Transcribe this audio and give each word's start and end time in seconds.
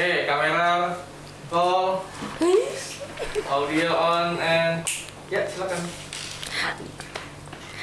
Oke, 0.00 0.24
kamera 0.24 0.96
roll. 1.52 2.00
Audio 3.52 3.92
on 3.92 4.40
and 4.40 4.80
ya 5.28 5.44
silakan. 5.44 5.76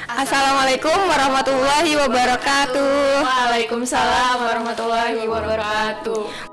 Assalamualaikum 0.09 0.97
warahmatullahi 0.97 1.93
wabarakatuh. 1.93 3.21
Waalaikumsalam 3.21 4.49
warahmatullahi 4.49 5.29
wabarakatuh. 5.29 6.46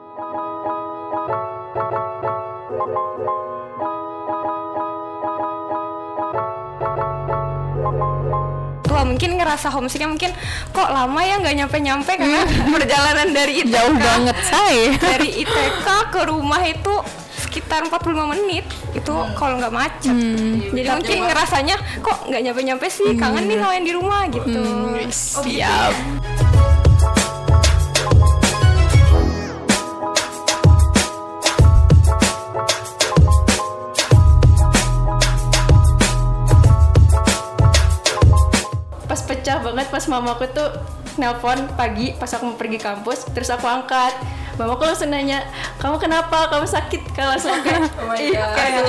Ngerasa 9.44 9.68
homesicknya 9.68 10.08
mungkin 10.08 10.32
kok 10.72 10.88
lama 10.88 11.20
ya 11.20 11.36
nggak 11.36 11.54
nyampe-nyampe 11.60 12.12
karena 12.16 12.42
perjalanan 12.74 13.28
dari 13.36 13.52
ITK 13.60 13.72
Jauh 13.76 13.94
banget 14.00 14.36
say. 14.48 14.76
dari 15.12 15.28
ITK 15.44 15.86
ke 16.08 16.20
rumah 16.24 16.64
itu 16.64 16.94
sekitar 17.34 17.86
45 17.86 18.32
menit 18.34 18.66
itu 18.96 19.14
kalau 19.38 19.60
nggak 19.60 19.70
macet. 19.70 20.10
Jadi 20.74 20.90
mungkin 20.90 21.18
ngerasanya 21.28 21.76
kok 22.02 22.26
nggak 22.26 22.42
nyampe-nyampe 22.50 22.86
sih 22.90 23.14
kangen 23.14 23.46
nih 23.46 23.58
sama 23.62 23.72
yang 23.78 23.86
di 23.86 23.94
rumah 23.94 24.22
gitu. 24.26 24.62
Siap. 25.12 25.92
Pas 26.33 26.33
mamaku 40.14 40.46
tuh 40.54 40.70
nelpon 41.18 41.70
pagi 41.78 42.14
pas 42.14 42.30
aku 42.30 42.54
mau 42.54 42.58
pergi 42.58 42.78
kampus 42.78 43.30
terus 43.34 43.50
aku 43.50 43.66
angkat. 43.66 44.14
Mamaku 44.54 44.86
langsung 44.86 45.10
nanya 45.10 45.42
kamu 45.82 45.98
kenapa? 45.98 46.46
Kamu 46.46 46.62
sakit? 46.62 47.10
Kalau 47.10 47.34
langsung 47.34 47.58
kayak 47.66 47.90
ih, 48.22 48.38
kayak 48.38 48.82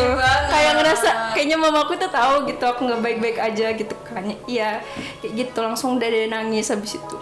kayak 0.45 0.71
ngerasa 0.77 1.09
kayaknya 1.33 1.57
mamaku 1.57 1.97
tuh 1.97 2.09
tahu 2.13 2.45
gitu 2.45 2.63
aku 2.69 2.85
nggak 2.85 3.01
baik-baik 3.01 3.37
aja 3.41 3.73
gitu 3.73 3.95
kan. 4.05 4.29
Iya 4.45 4.85
kayak 5.25 5.33
gitu 5.33 5.59
langsung 5.65 5.97
udah 5.97 6.09
nangis 6.29 6.69
habis 6.69 7.01
itu 7.01 7.17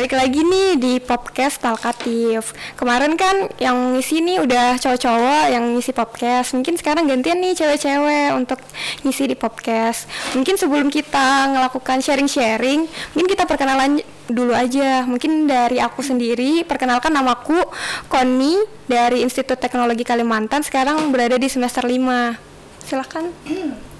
Balik 0.00 0.16
lagi 0.16 0.40
nih 0.40 0.80
di 0.80 0.92
podcast 0.96 1.60
Talkatif. 1.60 2.56
Kemarin 2.80 3.20
kan 3.20 3.52
yang 3.60 3.92
ngisi 3.92 4.24
nih 4.24 4.40
udah 4.40 4.80
cowok-cowok 4.80 5.52
yang 5.52 5.76
ngisi 5.76 5.92
podcast. 5.92 6.56
Mungkin 6.56 6.80
sekarang 6.80 7.04
gantian 7.04 7.36
nih 7.36 7.52
cewek-cewek 7.52 8.32
untuk 8.32 8.64
ngisi 9.04 9.28
di 9.28 9.36
podcast. 9.36 10.08
Mungkin 10.32 10.56
sebelum 10.56 10.88
kita 10.88 11.52
ngelakukan 11.52 12.00
sharing-sharing 12.00 12.88
Mungkin 13.12 13.28
kita 13.28 13.44
perkenalan 13.44 14.00
dulu 14.24 14.56
aja. 14.56 15.04
Mungkin 15.04 15.44
dari 15.44 15.76
aku 15.84 16.00
sendiri 16.00 16.64
Perkenalkan 16.64 17.12
namaku 17.12 17.60
Koni 18.08 18.56
dari 18.88 19.20
Institut 19.20 19.60
Teknologi 19.60 20.08
Kalimantan. 20.08 20.64
Sekarang 20.64 21.12
berada 21.12 21.36
di 21.36 21.52
semester 21.52 21.84
5 21.84 22.88
Silahkan 22.88 23.28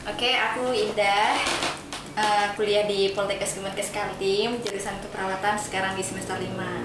Oke, 0.09 0.33
aku 0.33 0.65
Indah. 0.73 1.37
Eh, 2.13 2.47
kuliah 2.53 2.85
di 2.85 3.11
Poltekkes 3.11 3.57
Kemenkes 3.57 3.91
Kaltim, 3.91 4.59
jurusan 4.61 4.99
keperawatan 5.01 5.55
sekarang 5.57 5.95
di 5.95 6.03
semester 6.03 6.37
5. 6.37 6.83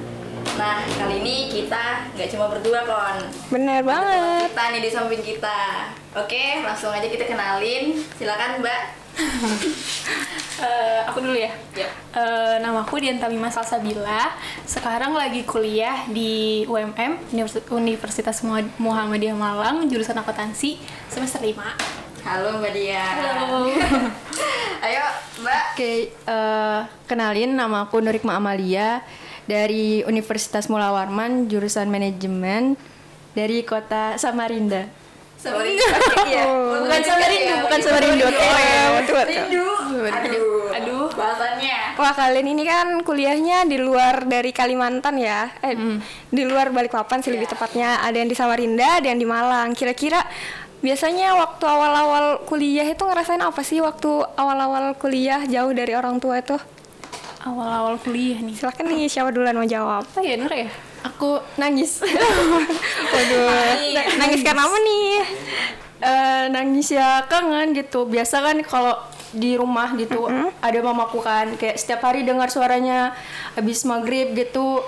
Nah, 0.56 0.80
kali 0.88 1.20
ini 1.20 1.50
kita 1.50 2.08
nggak 2.14 2.30
cuma 2.30 2.48
berdua, 2.48 2.86
Kon. 2.86 3.18
Bener 3.50 3.82
banget 3.82 4.48
Kita 4.48 4.64
nih 4.72 4.82
di 4.82 4.90
samping 4.90 5.20
kita. 5.20 5.92
Oke, 6.16 6.62
langsung 6.62 6.94
aja 6.94 7.04
kita 7.04 7.26
kenalin. 7.26 7.98
Silakan, 8.14 8.62
Mbak. 8.62 8.82
Eh, 10.56 11.04
aku 11.04 11.20
dulu 11.20 11.36
ya 11.36 11.52
Yuk. 11.76 11.92
Eh, 12.16 12.56
nama 12.64 12.80
aku 12.80 12.96
Dian 12.96 13.20
Tamima 13.20 13.52
Salsabila. 13.52 14.32
Sekarang 14.64 15.12
lagi 15.12 15.44
kuliah 15.44 16.08
di 16.08 16.64
UMM 16.64 17.20
Univers- 17.30 17.68
Universitas 17.70 18.40
Muha- 18.40 18.72
Muhammadiyah 18.78 19.36
Malang, 19.36 19.84
jurusan 19.86 20.16
akuntansi 20.16 20.80
semester 21.12 21.44
5. 21.44 21.60
Halo, 22.24 22.56
Mbak 22.58 22.72
Dia. 22.72 23.04
Halo. 23.04 23.68
Eh, 26.26 26.82
kenalin 27.06 27.54
nama 27.54 27.86
aku 27.86 28.02
Nurikma 28.02 28.34
Amalia 28.34 29.06
dari 29.46 30.02
Universitas 30.10 30.66
Mula 30.74 30.90
Warman, 30.90 31.46
jurusan 31.46 31.86
manajemen 31.86 32.74
dari 33.38 33.62
kota 33.62 34.18
Samarinda. 34.18 34.90
Samarinda. 35.38 35.86
Iya. 36.26 36.50
bukan 36.82 37.02
Samarinda, 37.06 37.54
bukan 37.62 37.80
Samarinda. 37.86 38.26
Rindu. 38.26 38.42
Eh, 38.42 38.88
betul, 38.98 39.16
betul. 39.22 39.30
Rindu. 39.38 39.66
Aduh. 40.02 40.66
Aduh. 40.74 41.06
Bahasannya. 41.14 41.78
Wah 42.02 42.14
kalian 42.18 42.48
ini 42.58 42.64
kan 42.66 42.88
kuliahnya 43.06 43.70
di 43.70 43.78
luar 43.78 44.26
dari 44.26 44.50
Kalimantan 44.50 45.22
ya, 45.22 45.48
eh 45.62 45.78
di 46.28 46.44
luar 46.44 46.74
Balikpapan 46.74 47.22
sih 47.22 47.30
lebih 47.30 47.54
tepatnya. 47.54 48.02
Ada 48.02 48.18
yang 48.26 48.28
di 48.28 48.36
Samarinda, 48.36 49.00
ada 49.00 49.08
yang 49.14 49.22
di 49.22 49.30
Malang. 49.30 49.78
Kira-kira 49.78 50.26
biasanya 50.86 51.34
waktu 51.34 51.66
awal-awal 51.66 52.46
kuliah 52.46 52.86
itu 52.86 53.02
ngerasain 53.02 53.42
apa 53.42 53.66
sih 53.66 53.82
waktu 53.82 54.06
awal-awal 54.38 54.94
kuliah 54.94 55.42
jauh 55.44 55.74
dari 55.74 55.98
orang 55.98 56.22
tua 56.22 56.38
itu? 56.38 56.54
Awal-awal 57.42 57.98
kuliah 57.98 58.38
nih. 58.38 58.54
Silakan 58.54 58.86
nih 58.94 59.10
siapa 59.10 59.34
duluan 59.34 59.58
mau 59.58 59.66
jawab? 59.66 60.06
Apa 60.06 60.22
ya 60.22 60.38
Nur 60.38 60.54
ya? 60.54 60.70
Aku 61.06 61.42
nangis. 61.58 62.02
Waduh, 63.14 63.50
na- 63.94 64.10
nangis 64.18 64.42
karena 64.42 64.66
apa 64.66 64.78
nih? 64.80 65.10
Eh, 65.96 66.44
nangis 66.50 66.88
ya 66.90 67.26
kangen 67.26 67.74
gitu. 67.74 68.06
Biasa 68.06 68.42
kan 68.42 68.58
kalau 68.62 68.94
di 69.36 69.60
rumah 69.60 69.92
gitu 69.94 70.32
ada 70.64 70.80
mamaku 70.80 71.20
kan 71.20 71.60
kayak 71.60 71.76
setiap 71.76 72.08
hari 72.08 72.24
dengar 72.24 72.48
suaranya 72.48 73.12
habis 73.52 73.84
maghrib 73.84 74.32
gitu 74.32 74.80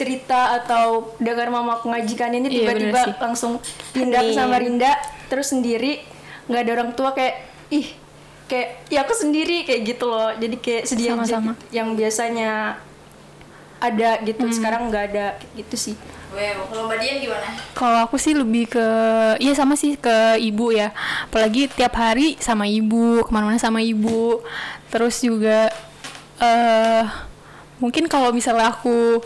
cerita 0.00 0.40
atau 0.56 1.12
dengar 1.18 1.46
mamaku 1.46 1.88
ngajikan 1.88 2.32
ini 2.32 2.48
Iya, 2.48 2.56
tiba-tiba 2.64 3.00
sih. 3.04 3.14
langsung 3.18 3.52
pindah 3.92 4.20
ke 4.22 4.32
Sedih. 4.32 4.38
Samarinda 4.40 4.92
terus 5.28 5.46
sendiri 5.48 6.00
nggak 6.48 6.60
ada 6.60 6.72
orang 6.74 6.90
tua 6.92 7.12
kayak 7.12 7.34
ih 7.70 7.86
kayak 8.44 8.88
ya 8.88 9.04
aku 9.04 9.14
sendiri 9.14 9.62
kayak 9.62 9.80
gitu 9.86 10.04
loh 10.06 10.34
jadi 10.34 10.56
kayak 10.56 10.82
sedih 10.84 11.06
aja 11.08 11.14
Sama-sama. 11.14 11.52
gitu. 11.52 11.64
yang 11.70 11.88
biasanya 11.92 12.50
ada 13.78 14.10
gitu 14.20 14.44
sekarang 14.50 14.88
nggak 14.88 15.04
ada 15.06 15.26
kayak 15.36 15.52
gitu 15.58 15.76
sih 15.78 15.96
Wow, 16.30 16.62
kalau 16.64 16.86
Mbak 16.86 16.98
Dian 17.00 17.16
gimana? 17.18 17.48
Kalau 17.74 17.98
aku 18.06 18.14
sih 18.14 18.30
lebih 18.30 18.70
ke, 18.70 18.86
iya 19.42 19.50
sama 19.50 19.74
sih 19.74 19.98
ke 19.98 20.38
ibu 20.38 20.70
ya. 20.70 20.94
Apalagi 21.26 21.66
tiap 21.66 21.98
hari 21.98 22.38
sama 22.38 22.70
ibu, 22.70 23.26
ke 23.26 23.34
mana-mana 23.34 23.58
sama 23.58 23.82
ibu. 23.82 24.38
Terus 24.94 25.18
juga, 25.18 25.74
eh 26.38 27.02
mungkin 27.80 28.06
kalau 28.06 28.30
misalnya 28.30 28.70
aku 28.70 29.18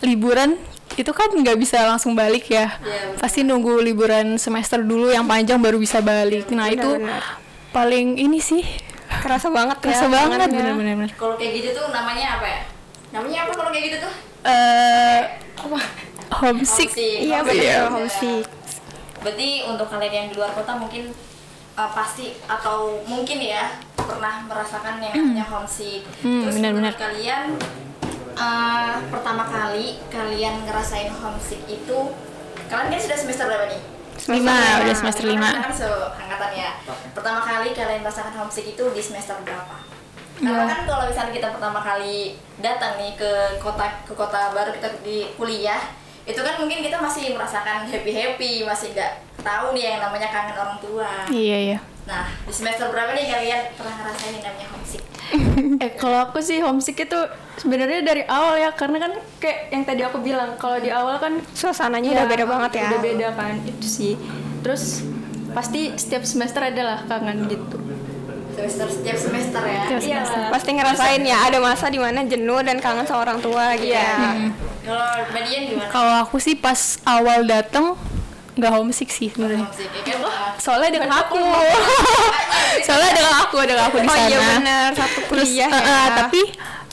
liburan, 0.00 0.54
itu 0.92 1.08
kan 1.10 1.28
nggak 1.28 1.56
bisa 1.56 1.82
langsung 1.82 2.12
balik 2.12 2.46
ya. 2.46 2.76
Iya, 2.78 3.10
benar. 3.10 3.18
Pasti 3.18 3.40
nunggu 3.42 3.80
liburan 3.80 4.36
semester 4.36 4.78
dulu 4.78 5.08
yang 5.08 5.24
panjang 5.24 5.56
baru 5.56 5.76
bisa 5.76 5.98
balik. 5.98 6.46
Nah 6.48 6.68
itu 6.68 6.84
Benar-benar. 6.86 7.24
paling 7.72 8.06
ini 8.16 8.38
sih, 8.38 8.60
Kerasa 9.12 9.48
banget 9.48 9.76
kerasa 9.78 10.04
ya. 10.04 10.10
banget 10.10 10.48
bener-bener. 10.48 11.08
Kalau 11.12 11.36
kayak 11.36 11.52
gitu 11.54 11.68
tuh 11.74 11.88
namanya 11.88 12.36
apa 12.36 12.46
ya? 12.46 12.60
Namanya 13.12 13.38
apa 13.44 13.52
kalau 13.52 13.68
kayak 13.68 13.84
gitu 13.88 13.96
tuh? 14.02 14.14
Eh 14.42 15.20
homesick. 16.30 16.90
Iya 16.96 17.40
Homesick. 17.40 17.60
betul, 17.60 17.84
homesick. 17.90 18.44
Berarti 19.22 19.48
untuk 19.64 19.86
kalian 19.86 20.12
yang 20.12 20.26
di 20.28 20.34
luar 20.34 20.50
kota 20.50 20.72
mungkin 20.74 21.12
uh, 21.72 21.90
pasti 21.92 22.32
atau 22.44 23.04
mungkin 23.04 23.38
ya 23.38 23.70
pernah 23.94 24.42
merasakan 24.44 24.98
yang 24.98 25.12
namanya 25.14 25.46
homesick. 25.46 26.02
Hmm, 26.20 26.42
Terus 26.42 26.54
benar-benar. 26.58 26.92
menurut 26.92 26.98
kalian 26.98 27.42
uh, 28.36 29.00
pertama 29.08 29.44
kali 29.46 30.00
kalian 30.08 30.64
ngerasain 30.64 31.10
homesick 31.12 31.62
itu 31.68 31.98
kalian 32.68 32.88
kan 32.92 33.00
sudah 33.00 33.18
semester 33.18 33.44
berapa 33.48 33.66
nih? 33.68 33.82
Lima, 34.28 34.54
Semester 34.54 34.82
udah 34.84 34.96
semester 34.96 35.24
lima. 35.24 35.50
Kan 35.50 35.72
seangkatan 35.72 36.50
ya. 36.54 36.70
Pertama 37.16 37.40
kali 37.42 37.74
kalian 37.74 38.00
merasakan 38.04 38.34
homesick 38.38 38.76
itu 38.76 38.84
di 38.92 39.02
semester 39.02 39.34
berapa? 39.42 39.76
Karena 40.42 40.64
kan 40.66 40.80
kalau 40.88 41.04
misalnya 41.06 41.32
kita 41.32 41.48
pertama 41.54 41.80
kali 41.80 42.34
datang 42.58 42.98
nih 42.98 43.14
ke 43.14 43.62
kota 43.62 44.02
ke 44.02 44.12
kota 44.16 44.50
baru 44.50 44.74
kita 44.74 44.88
di 45.04 45.30
kuliah, 45.38 45.78
itu 46.26 46.38
kan 46.38 46.58
mungkin 46.58 46.82
kita 46.82 46.98
masih 46.98 47.34
merasakan 47.34 47.86
happy 47.86 48.10
happy, 48.10 48.52
masih 48.66 48.90
nggak 48.94 49.22
tahu 49.42 49.74
nih 49.74 49.94
yang 49.94 49.98
namanya 50.02 50.28
kangen 50.30 50.56
orang 50.58 50.78
tua. 50.82 51.10
Iya 51.30 51.58
iya. 51.72 51.78
Nah 52.02 52.26
di 52.44 52.52
semester 52.52 52.90
berapa 52.90 53.14
nih 53.14 53.26
kalian 53.30 53.60
pernah 53.78 53.94
ngerasain 54.02 54.32
yang 54.34 54.44
namanya 54.44 54.68
homesick? 54.74 55.02
eh 55.84 55.92
kalau 55.94 56.18
aku 56.28 56.38
sih 56.42 56.58
homesick 56.60 56.98
itu 56.98 57.18
sebenarnya 57.56 58.02
dari 58.02 58.22
awal 58.26 58.58
ya 58.58 58.74
karena 58.74 58.98
kan 59.00 59.12
kayak 59.38 59.70
yang 59.70 59.82
tadi 59.86 60.02
aku 60.02 60.18
bilang 60.20 60.58
kalau 60.58 60.82
di 60.82 60.90
awal 60.90 61.16
kan 61.22 61.38
Suasananya 61.54 62.10
ya, 62.10 62.16
udah 62.20 62.26
beda 62.28 62.44
banget 62.44 62.70
ya. 62.74 62.88
udah 62.90 63.00
beda 63.00 63.28
kan 63.38 63.54
itu 63.64 63.86
sih 63.86 64.12
terus 64.60 65.06
pasti 65.52 65.94
setiap 65.94 66.26
semester 66.26 66.60
adalah 66.64 67.06
kangen 67.06 67.46
gitu 67.48 67.78
Semester 68.52 68.84
setiap 68.84 69.16
semester 69.16 69.62
ya. 69.64 69.82
Setiap 69.88 70.00
Iya. 70.04 70.52
Pasti 70.52 70.70
ngerasain 70.76 71.22
ya 71.24 71.48
ada 71.48 71.56
masa 71.56 71.88
di 71.88 71.96
mana 71.96 72.20
jenuh 72.20 72.60
dan 72.60 72.84
kangen 72.84 73.08
sama 73.08 73.24
orang 73.24 73.40
tua 73.40 73.72
gitu 73.80 73.96
Iya. 73.96 74.12
ya. 74.12 74.32
Kalau 74.84 75.08
Mbak 75.32 75.42
gimana? 75.48 75.88
Kalau 75.88 76.14
aku 76.28 76.36
sih 76.36 76.52
pas 76.60 77.00
awal 77.08 77.48
dateng 77.48 77.96
nggak 78.52 78.72
homesick 78.72 79.08
sih 79.08 79.28
sebenarnya. 79.28 79.64
Soalnya 80.58 81.00
ada 81.00 81.24
aku. 81.24 81.40
Soalnya 82.86 83.08
ada 83.12 83.24
aku, 83.42 83.56
ada 83.58 83.74
aku 83.88 83.96
di 83.98 84.06
Oh 84.06 84.12
sana. 84.12 84.28
iya 84.28 84.38
benar 84.40 84.88
satu 84.92 85.18
Terus 85.28 85.48
kuliah 85.48 85.68
eh, 85.68 85.80
ya. 85.80 85.88
eh, 85.88 86.08
tapi 86.16 86.42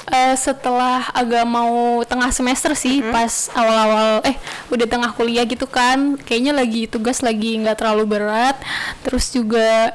eh, 0.10 0.36
setelah 0.36 1.08
agak 1.12 1.46
mau 1.46 2.00
tengah 2.04 2.32
semester 2.32 2.72
sih 2.74 3.00
pas 3.06 3.48
awal-awal 3.54 4.24
eh 4.24 4.36
udah 4.70 4.88
tengah 4.88 5.12
kuliah 5.14 5.44
gitu 5.44 5.66
kan 5.66 6.16
kayaknya 6.18 6.52
lagi 6.52 6.88
tugas 6.88 7.20
lagi 7.20 7.60
nggak 7.60 7.78
terlalu 7.78 8.18
berat 8.18 8.56
terus 9.04 9.30
juga 9.30 9.94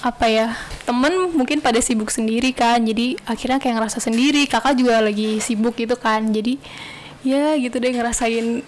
apa 0.00 0.24
ya 0.28 0.46
temen 0.84 1.32
mungkin 1.34 1.60
pada 1.60 1.80
sibuk 1.80 2.08
sendiri 2.08 2.52
kan 2.52 2.80
jadi 2.80 3.16
akhirnya 3.24 3.58
kayak 3.60 3.74
ngerasa 3.80 3.98
sendiri 4.00 4.46
kakak 4.46 4.76
juga 4.76 5.00
lagi 5.00 5.40
sibuk 5.40 5.76
gitu 5.76 5.96
kan 5.96 6.24
jadi 6.30 6.56
ya 7.24 7.56
gitu 7.56 7.80
deh 7.80 7.92
ngerasain 7.92 8.60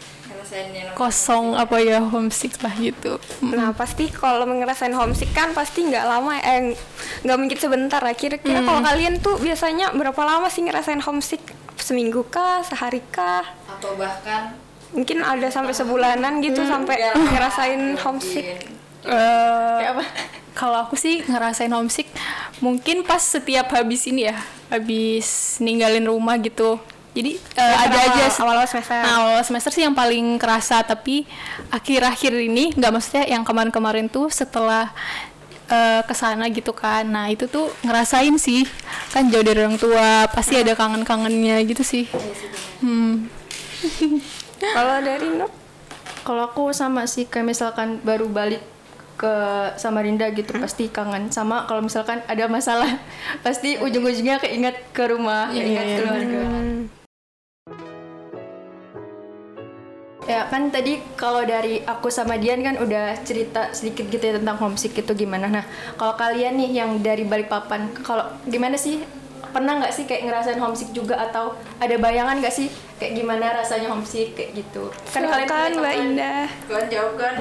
kosong 0.94 1.55
apa 1.55 1.76
ya 1.79 2.00
homesick 2.00 2.56
lah 2.64 2.73
gitu 2.76 3.20
Nah 3.44 3.73
pasti 3.73 4.08
kalau 4.08 4.44
ngerasain 4.44 4.93
homesick 4.93 5.31
kan 5.32 5.53
pasti 5.53 5.85
nggak 5.85 6.05
lama 6.05 6.37
eh 6.37 6.73
nggak 7.23 7.37
mungkin 7.37 7.58
sebentar 7.58 8.00
lah. 8.00 8.17
Kira-kira 8.17 8.62
kalau 8.62 8.81
kalian 8.81 9.20
tuh 9.20 9.37
biasanya 9.38 9.93
berapa 9.93 10.19
lama 10.23 10.49
sih 10.49 10.64
ngerasain 10.64 11.00
homesick? 11.05 11.41
Seminggu 11.76 12.25
kah? 12.26 12.64
Sehari 12.64 13.00
kah? 13.12 13.44
atau 13.69 13.93
bahkan 13.94 14.56
Mungkin 14.97 15.20
ada 15.20 15.50
sampai 15.50 15.76
sebulanan 15.76 16.41
gitu 16.41 16.64
sampai 16.64 16.97
ya, 16.97 17.12
ngerasain 17.12 18.00
homesick. 18.00 18.64
Eh, 19.05 19.76
Kayak 19.82 19.93
apa? 19.99 20.05
Kalau 20.56 20.88
aku 20.88 20.97
sih 20.97 21.20
ngerasain 21.20 21.69
homesick 21.69 22.09
mungkin 22.64 23.05
pas 23.05 23.20
setiap 23.20 23.69
habis 23.76 24.09
ini 24.09 24.32
ya, 24.32 24.41
habis 24.73 25.59
ninggalin 25.61 26.09
rumah 26.09 26.41
gitu. 26.41 26.81
Jadi 27.17 27.41
eh, 27.57 27.77
ada 27.81 27.97
awal- 27.97 28.13
aja 28.13 28.25
awal-awal 28.45 28.69
semester. 28.69 29.01
Nah, 29.01 29.15
awal 29.25 29.41
semester 29.41 29.73
sih 29.73 29.83
yang 29.89 29.97
paling 29.97 30.37
kerasa, 30.37 30.85
tapi 30.85 31.25
akhir-akhir 31.73 32.33
ini 32.37 32.77
nggak 32.77 32.93
maksudnya 32.93 33.25
yang 33.25 33.41
kemarin-kemarin 33.41 34.13
tuh 34.13 34.29
setelah 34.29 34.93
eh, 35.73 36.05
ke 36.05 36.13
sana 36.13 36.45
gitu 36.53 36.77
kan. 36.77 37.09
Nah 37.09 37.33
itu 37.33 37.49
tuh 37.49 37.73
ngerasain 37.81 38.37
sih, 38.37 38.69
kan 39.17 39.33
jauh 39.33 39.41
dari 39.41 39.65
orang 39.65 39.81
tua, 39.81 40.29
pasti 40.29 40.61
ada 40.61 40.77
kangen-kangennya 40.77 41.65
gitu 41.65 41.81
sih. 41.81 42.05
Hmm. 42.85 43.33
Kalau 44.77 45.01
dari 45.01 45.29
Nur? 45.33 45.49
Kalau 46.21 46.53
aku 46.53 46.75
sama 46.77 47.09
sih 47.09 47.25
kayak 47.25 47.49
misalkan 47.49 48.03
baru 48.05 48.27
balik 48.29 48.61
ke 49.17 49.33
Samarinda 49.81 50.29
gitu 50.29 50.53
pasti 50.61 50.93
kangen 50.93 51.33
sama 51.33 51.65
kalau 51.65 51.81
misalkan 51.81 52.21
ada 52.29 52.45
masalah 52.53 53.01
pasti 53.45 53.81
ujung-ujungnya 53.81 54.37
keinget 54.45 54.77
ke 54.93 55.09
rumah 55.09 55.49
keinget 55.57 56.05
keluarga 56.05 56.41
ya 60.26 60.50
kan 60.50 60.75
tadi 60.75 60.99
kalau 61.14 61.46
dari 61.46 61.81
aku 61.87 62.11
sama 62.11 62.34
Dian 62.37 62.58
kan 62.61 62.76
udah 62.82 63.14
cerita 63.23 63.70
sedikit 63.70 64.11
gitu 64.11 64.20
ya 64.20 64.43
tentang 64.43 64.58
homesick 64.58 64.99
itu 64.99 65.12
gimana 65.14 65.46
nah 65.46 65.64
kalau 65.94 66.19
kalian 66.19 66.58
nih 66.58 66.82
yang 66.82 66.99
dari 66.99 67.23
Balikpapan 67.23 67.94
kalau 68.02 68.26
gimana 68.50 68.75
sih 68.75 69.02
pernah 69.55 69.81
nggak 69.81 69.94
sih 69.94 70.05
kayak 70.05 70.28
ngerasain 70.28 70.61
homesick 70.61 70.90
juga 70.93 71.17
atau 71.17 71.56
ada 71.81 71.96
bayangan 71.96 72.43
nggak 72.43 72.52
sih 72.52 72.69
kayak 73.00 73.17
gimana 73.17 73.56
rasanya 73.56 73.88
homesick 73.88 74.37
kayak 74.37 74.52
gitu 74.52 74.93
kan 75.14 75.25
kalian 75.25 75.49
Silakan 75.49 75.73
punya 75.73 75.81
Mbak 75.81 75.94
Indah. 76.00 76.44
Kalian 76.69 76.88
jawab 76.88 77.12
kan? 77.20 77.34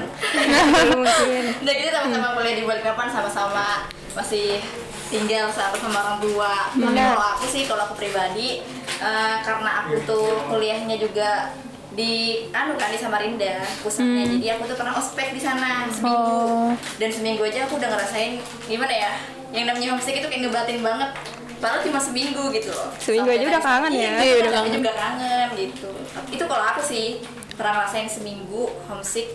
Mungkin. 1.00 1.44
Udah 1.64 1.74
kita 1.76 1.88
sama-sama 1.96 2.28
kuliah 2.36 2.56
di 2.56 2.64
Balikpapan 2.68 3.08
sama-sama 3.08 3.66
masih 4.12 4.60
tinggal 5.08 5.48
sama 5.48 5.76
sama 5.76 5.98
orang 6.04 6.18
tua. 6.20 6.54
Tapi 6.72 7.00
kalau 7.00 7.28
aku 7.36 7.44
sih 7.48 7.62
kalau 7.64 7.82
aku 7.88 7.94
pribadi 8.00 8.60
eh, 9.00 9.36
karena 9.44 9.70
aku 9.84 9.94
tuh 10.04 10.28
kuliahnya 10.52 10.96
juga 11.00 11.56
di 11.96 12.44
anu 12.52 12.76
kan 12.76 12.92
di 12.92 12.98
Samarinda 13.00 13.64
pusatnya. 13.80 14.28
Jadi 14.28 14.46
aku 14.52 14.62
tuh 14.68 14.76
pernah 14.76 14.94
ospek 15.00 15.32
di 15.32 15.40
sana 15.40 15.88
seminggu. 15.88 16.76
Dan 17.00 17.08
seminggu 17.08 17.42
aja 17.48 17.64
aku 17.64 17.80
udah 17.80 17.88
ngerasain 17.88 18.36
gimana 18.68 18.92
ya 18.92 19.12
yang 19.56 19.64
namanya 19.72 19.96
homesick 19.96 20.20
itu 20.20 20.28
kayak 20.28 20.46
ngebatin 20.46 20.84
banget. 20.84 21.10
Padahal 21.56 21.80
cuma 21.88 21.96
seminggu 21.96 22.52
gitu 22.52 22.68
loh. 22.68 22.92
Seminggu 23.00 23.32
aja 23.32 23.44
udah 23.48 23.62
kangen 23.64 23.92
iya, 23.96 24.04
ya? 24.04 24.12
iya, 24.12 24.20
Iya, 24.20 24.34
udah 24.44 24.50
udah 24.60 24.72
juga 24.76 24.92
kangen 24.92 25.48
gitu. 25.56 25.90
Itu 26.28 26.44
kalau 26.44 26.64
aku 26.68 26.80
sih 26.84 27.24
pernah 27.56 27.80
ngerasain 27.80 28.08
seminggu 28.12 28.68
homesick 28.84 29.32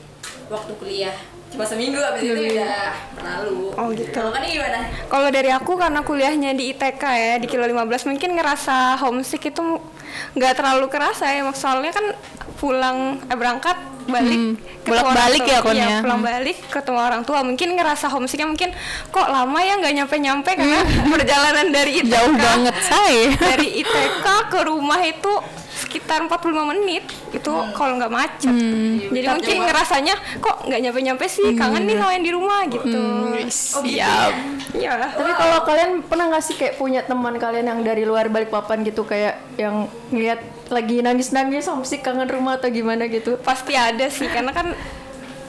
waktu 0.53 0.71
kuliah. 0.77 1.17
Cuma 1.51 1.67
seminggu 1.67 1.99
abis 1.99 2.21
itu 2.23 2.55
udah 2.55 2.95
berlalu. 3.17 3.75
Oh, 3.75 3.87
gitu. 3.91 4.07
kalau 4.15 4.31
kan 4.31 4.45
gimana? 4.47 4.87
Kalau 5.11 5.27
dari 5.33 5.49
aku 5.51 5.75
karena 5.75 5.99
kuliahnya 5.99 6.51
di 6.55 6.71
ITK 6.71 7.03
ya 7.03 7.33
di 7.43 7.47
kilo 7.49 7.67
15 7.67 8.07
mungkin 8.07 8.39
ngerasa 8.39 8.95
homesick 9.03 9.51
itu 9.51 9.59
nggak 10.37 10.53
terlalu 10.55 10.87
kerasa 10.87 11.27
ya. 11.27 11.43
Soalnya 11.51 11.91
kan 11.91 12.05
pulang 12.61 12.97
eh 13.23 13.33
berangkat 13.33 13.73
balik 14.03 14.33
Hmm, 14.33 14.53
bolak-balik 14.83 15.41
tua. 15.41 15.51
ya 15.51 15.59
konnya. 15.59 15.87
Iya, 15.87 15.97
pulang 15.99 16.19
Hmm. 16.19 16.29
balik 16.31 16.57
ketemu 16.67 16.99
orang 16.99 17.21
tua 17.21 17.39
mungkin 17.41 17.69
ngerasa 17.73 18.05
homesicknya 18.07 18.45
mungkin 18.45 18.69
kok 19.07 19.27
lama 19.27 19.59
ya 19.59 19.73
nggak 19.75 19.93
nyampe 19.95 20.15
nyampe 20.17 20.51
karena 20.51 20.79
perjalanan 21.07 21.67
dari 21.69 21.91
ITK 21.95 22.09
Jauh 22.11 22.33
banget 22.35 22.75
say. 22.83 23.33
dari 23.35 23.79
ITK 23.79 24.25
ke 24.47 24.59
rumah 24.63 25.01
itu 25.01 25.33
sekitar 25.81 26.21
45 26.21 26.37
menit 26.69 27.03
itu 27.31 27.49
Hmm. 27.49 27.73
kalau 27.73 27.97
nggak 27.97 28.09
macet 28.09 28.53
jadi 29.09 29.27
mungkin 29.31 29.57
ngerasanya 29.61 30.13
kok 30.37 30.55
nggak 30.63 30.79
nyampe 30.79 30.99
nyampe 31.01 31.25
sih 31.25 31.53
kangen 31.53 31.83
nih 31.83 31.97
sama 31.97 32.11
yang 32.11 32.21
di 32.21 32.31
rumah 32.31 32.59
gitu 32.65 33.01
Siap. 33.49 34.33
Iya. 34.71 35.11
Tapi 35.11 35.31
kalau 35.33 35.59
kalian 35.63 35.91
pernah 36.01 36.29
nggak 36.29 36.43
sih 36.43 36.55
kayak 36.55 36.77
punya 36.77 37.01
teman 37.01 37.35
kalian 37.35 37.65
yang 37.65 37.79
dari 37.81 38.03
luar 38.03 38.27
Balikpapan 38.27 38.83
gitu 38.83 39.03
kayak 39.03 39.41
yang 39.55 39.89
ngeliat 40.09 40.39
lagi 40.69 41.01
nangis-nangis 41.01 41.67
homesick 41.67 41.99
kangen 41.99 42.27
rumah 42.27 42.55
atau 42.55 42.69
gimana 42.69 43.05
gitu? 43.05 43.35
pasti 43.41 43.73
ada 43.73 44.07
sih 44.07 44.27
karena 44.27 44.51
kan 44.51 44.71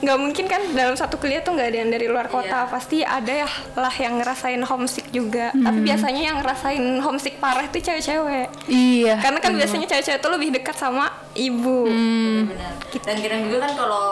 nggak 0.03 0.19
mungkin 0.19 0.45
kan 0.51 0.61
dalam 0.75 0.99
satu 0.99 1.15
kuliah 1.15 1.39
tuh 1.39 1.55
nggak 1.55 1.67
ada 1.71 1.77
yang 1.79 1.91
dari 1.91 2.07
luar 2.11 2.27
kota. 2.27 2.67
Pasti 2.67 3.01
ada 3.07 3.47
ya 3.47 3.49
lah 3.79 3.93
yang 3.95 4.19
ngerasain 4.19 4.59
homesick 4.59 5.07
juga. 5.09 5.55
Tapi 5.55 5.79
biasanya 5.79 6.21
yang 6.21 6.37
ngerasain 6.43 6.83
homesick 6.99 7.39
parah 7.39 7.63
itu 7.63 7.79
cewek-cewek. 7.79 8.47
Iya. 8.67 9.15
karena 9.23 9.39
kan 9.39 9.55
biasanya 9.55 9.87
cewek-cewek 9.87 10.19
tuh 10.19 10.31
lebih 10.35 10.49
dekat 10.51 10.75
sama 10.75 11.07
ibu. 11.33 11.87
Benar 11.87 12.73
dan 13.03 13.17
kadang 13.19 13.41
juga 13.49 13.57
kan 13.65 13.73
kalau 13.73 14.05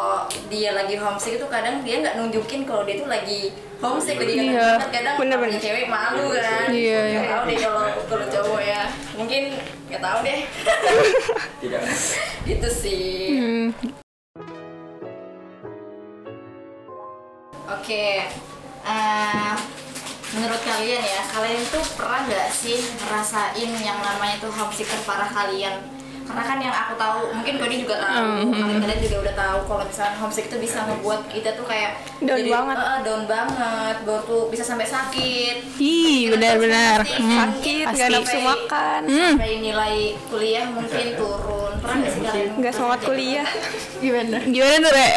dia 0.49 0.73
lagi 0.73 0.97
homesick 0.97 1.37
itu 1.37 1.47
kadang 1.47 1.85
dia 1.85 2.01
nggak 2.01 2.17
nunjukin 2.17 2.65
kalau 2.65 2.81
dia 2.83 2.97
tuh 2.97 3.07
lagi 3.11 3.53
homesick. 3.77 4.15
Jadi 4.17 4.33
kadang 4.35 4.51
Iya. 4.51 4.69
kan 4.77 4.89
kadang 4.91 5.15
Bener-bener. 5.17 5.53
namanya 5.53 5.59
cewek 5.61 5.85
malu 5.87 6.25
kan. 6.33 6.67
Iya, 6.73 6.99
nggak 7.01 7.23
iya. 7.25 7.31
tahu 7.31 7.43
deh 7.45 7.57
kalau 7.57 7.83
kalau 8.09 8.25
cowok 8.27 8.61
ya. 8.61 8.81
Mungkin 9.15 9.41
nggak 9.89 10.01
tahu 10.01 10.17
deh. 10.23 10.39
Tidak. 11.61 11.81
itu 12.57 12.67
sih 12.73 13.01
oke 17.81 18.05
eh, 18.85 19.53
menurut 20.37 20.61
kalian 20.61 21.01
ya 21.01 21.21
kalian 21.33 21.65
tuh 21.73 21.81
pernah 21.97 22.21
nggak 22.29 22.53
sih 22.53 22.77
ngerasain 22.77 23.71
yang 23.81 23.97
namanya 23.97 24.37
tuh 24.37 24.53
homesick 24.53 24.85
terparah 24.85 25.25
kalian 25.33 25.81
karena 26.21 26.43
kan 26.43 26.57
yang 26.57 26.71
aku 26.71 26.93
tahu 26.95 27.19
mungkin 27.31 27.53
Kodi 27.57 27.75
juga 27.79 27.95
tahu 27.99 28.51
kalian 28.51 28.79
kalian 28.79 28.99
juga 29.01 29.17
udah 29.21 29.35
tahu 29.35 29.59
kalau 29.65 29.83
misalnya 29.83 30.15
homesick 30.17 30.45
itu 30.47 30.57
bisa 30.57 30.77
ngebuat 30.85 31.21
kita 31.27 31.49
tuh 31.53 31.65
kayak 31.65 31.91
Down 32.21 32.45
banget. 32.45 32.75
eh, 32.77 32.99
down 33.01 33.23
banget 33.25 33.95
baru 34.01 34.21
tuh 34.23 34.41
bisa 34.47 34.61
sampai 34.61 34.85
sakit. 34.85 35.55
Ih, 35.75 36.29
benar-benar. 36.29 37.01
Hmm, 37.01 37.37
sakit 37.49 37.85
nggak 37.89 38.09
nafsu 38.11 38.37
makan. 38.39 39.01
sampai 39.09 39.51
nilai 39.57 39.95
kuliah 40.29 40.65
mungkin 40.69 41.05
turun. 41.15 41.73
Pernah 41.81 41.95
nggak 41.97 42.11
sih 42.11 42.21
kalian 42.21 42.49
nggak 42.61 42.73
semangat 42.73 43.01
kuliah. 43.01 43.47
Gimana? 43.97 44.37
Gimana 44.45 44.75
tuh, 44.79 44.91
Re? 44.93 45.07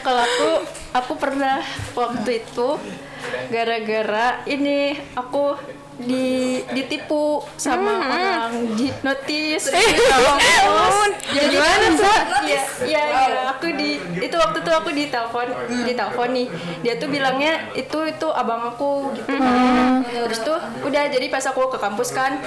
Kalau 0.00 0.22
aku 0.22 0.48
aku 0.90 1.12
pernah 1.16 1.58
waktu 1.94 2.30
itu 2.40 2.68
gara-gara 3.48 4.40
ini 4.44 4.96
aku 5.14 5.56
di 5.98 6.62
ditipu 6.70 7.42
sama 7.58 7.98
orang 8.06 8.78
di 8.78 8.86
notis 9.02 9.66
ya 11.34 11.42
gimana 11.50 11.86
tuh 11.98 12.16
ya 12.46 12.62
ya 12.86 13.02
ya 13.02 13.38
aku 13.50 13.66
di 13.74 13.98
itu 14.22 14.36
waktu 14.38 14.58
itu 14.62 14.70
aku 14.70 14.90
di 14.94 15.04
telepon 15.10 15.46
di 15.68 15.92
telepon 15.92 16.28
nih. 16.30 16.46
Dia 16.84 16.94
tuh 16.96 17.08
bilangnya 17.10 17.72
itu 17.74 17.98
itu 18.06 18.28
abang 18.30 18.74
aku 18.74 19.12
gitu. 19.18 19.34
Terus 20.08 20.40
tuh 20.44 20.58
udah 20.86 21.02
jadi 21.10 21.26
pas 21.28 21.44
aku 21.46 21.68
ke 21.72 21.78
kampus 21.78 22.14
kan 22.14 22.38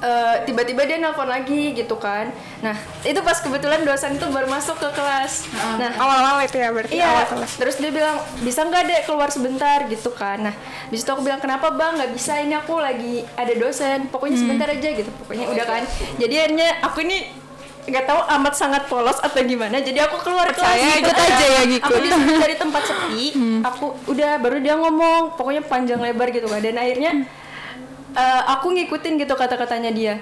eh, 0.00 0.36
tiba-tiba 0.42 0.82
dia 0.82 0.96
nelpon 0.96 1.24
lagi 1.24 1.72
gitu 1.72 1.94
kan 1.94 2.32
nah 2.58 2.72
itu 3.00 3.20
pas 3.20 3.36
kebetulan 3.36 3.80
dosen 3.80 4.14
itu 4.14 4.26
baru 4.26 4.46
masuk 4.46 4.76
ke 4.76 4.88
kelas 4.90 5.48
nah 5.76 5.92
awal-awal 5.96 6.40
itu 6.40 6.56
ya 6.56 6.68
berarti 6.68 6.92
Iya, 6.92 7.06
awal 7.06 7.26
kelas 7.30 7.52
terus 7.56 7.76
dia 7.76 7.90
bilang 7.90 8.16
bisa 8.40 8.60
nggak 8.62 8.82
dek 8.82 9.02
keluar 9.04 9.28
sebentar 9.28 9.78
gitu 9.84 10.10
kan. 10.10 10.40
Nah, 10.40 10.54
di 10.86 10.96
situ 10.96 11.08
aku 11.08 11.20
bilang 11.20 11.38
kenapa 11.38 11.68
bang 11.70 11.96
nggak 11.96 12.12
bisa 12.12 12.36
ini 12.36 12.52
aku 12.52 12.76
lagi 12.76 13.24
ada 13.34 13.52
dosen. 13.52 14.06
Pokoknya 14.06 14.36
sebentar 14.36 14.66
aja 14.66 14.88
gitu. 14.90 15.10
Pokoknya 15.18 15.46
udah 15.46 15.64
kan. 15.64 15.82
Jadi 16.16 16.34
akhirnya 16.34 16.68
aku 16.80 16.98
ini 17.02 17.18
nggak 17.82 18.04
tahu 18.04 18.20
amat 18.38 18.54
sangat 18.54 18.82
polos 18.86 19.18
atau 19.18 19.40
gimana. 19.42 19.78
Jadi 19.78 19.98
aku 19.98 20.20
keluar 20.20 20.46
Percaya, 20.46 20.78
kelas. 20.78 21.00
ikut 21.00 21.16
aja 21.16 21.44
ya, 21.46 21.60
Aku 21.60 21.68
ngikut. 21.68 22.00
disuruh 22.00 22.38
dari 22.38 22.56
tempat 22.56 22.82
sepi. 22.84 23.24
Aku 23.62 23.84
udah 24.06 24.30
baru 24.36 24.56
dia 24.58 24.74
ngomong. 24.76 25.36
Pokoknya 25.36 25.62
panjang 25.62 25.98
lebar 25.98 26.28
gitu 26.28 26.46
kan. 26.46 26.60
Dan 26.60 26.76
akhirnya 26.76 27.12
eh, 28.12 28.42
aku 28.48 28.70
ngikutin 28.70 29.16
gitu 29.16 29.34
kata-katanya 29.34 29.90
dia. 29.90 30.16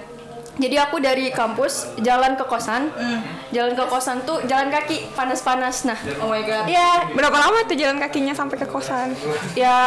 jadi 0.59 0.75
aku 0.83 0.99
dari 0.99 1.31
kampus 1.31 1.87
jalan 1.99 2.35
ke 2.35 2.43
kosan. 2.43 2.91
Jalan 3.49 3.73
ke 3.73 3.85
kosan 3.87 4.27
tuh 4.27 4.43
jalan 4.45 4.69
kaki 4.69 5.07
panas-panas. 5.15 5.87
Nah 5.87 5.95
Oh 6.19 6.27
my 6.27 6.43
god. 6.43 6.67
ya 6.67 7.07
Berapa 7.09 7.39
lama 7.39 7.63
tuh 7.63 7.79
jalan 7.79 7.97
kakinya 7.97 8.35
sampai 8.35 8.59
ke 8.59 8.67
kosan? 8.67 9.15
ya 9.55 9.79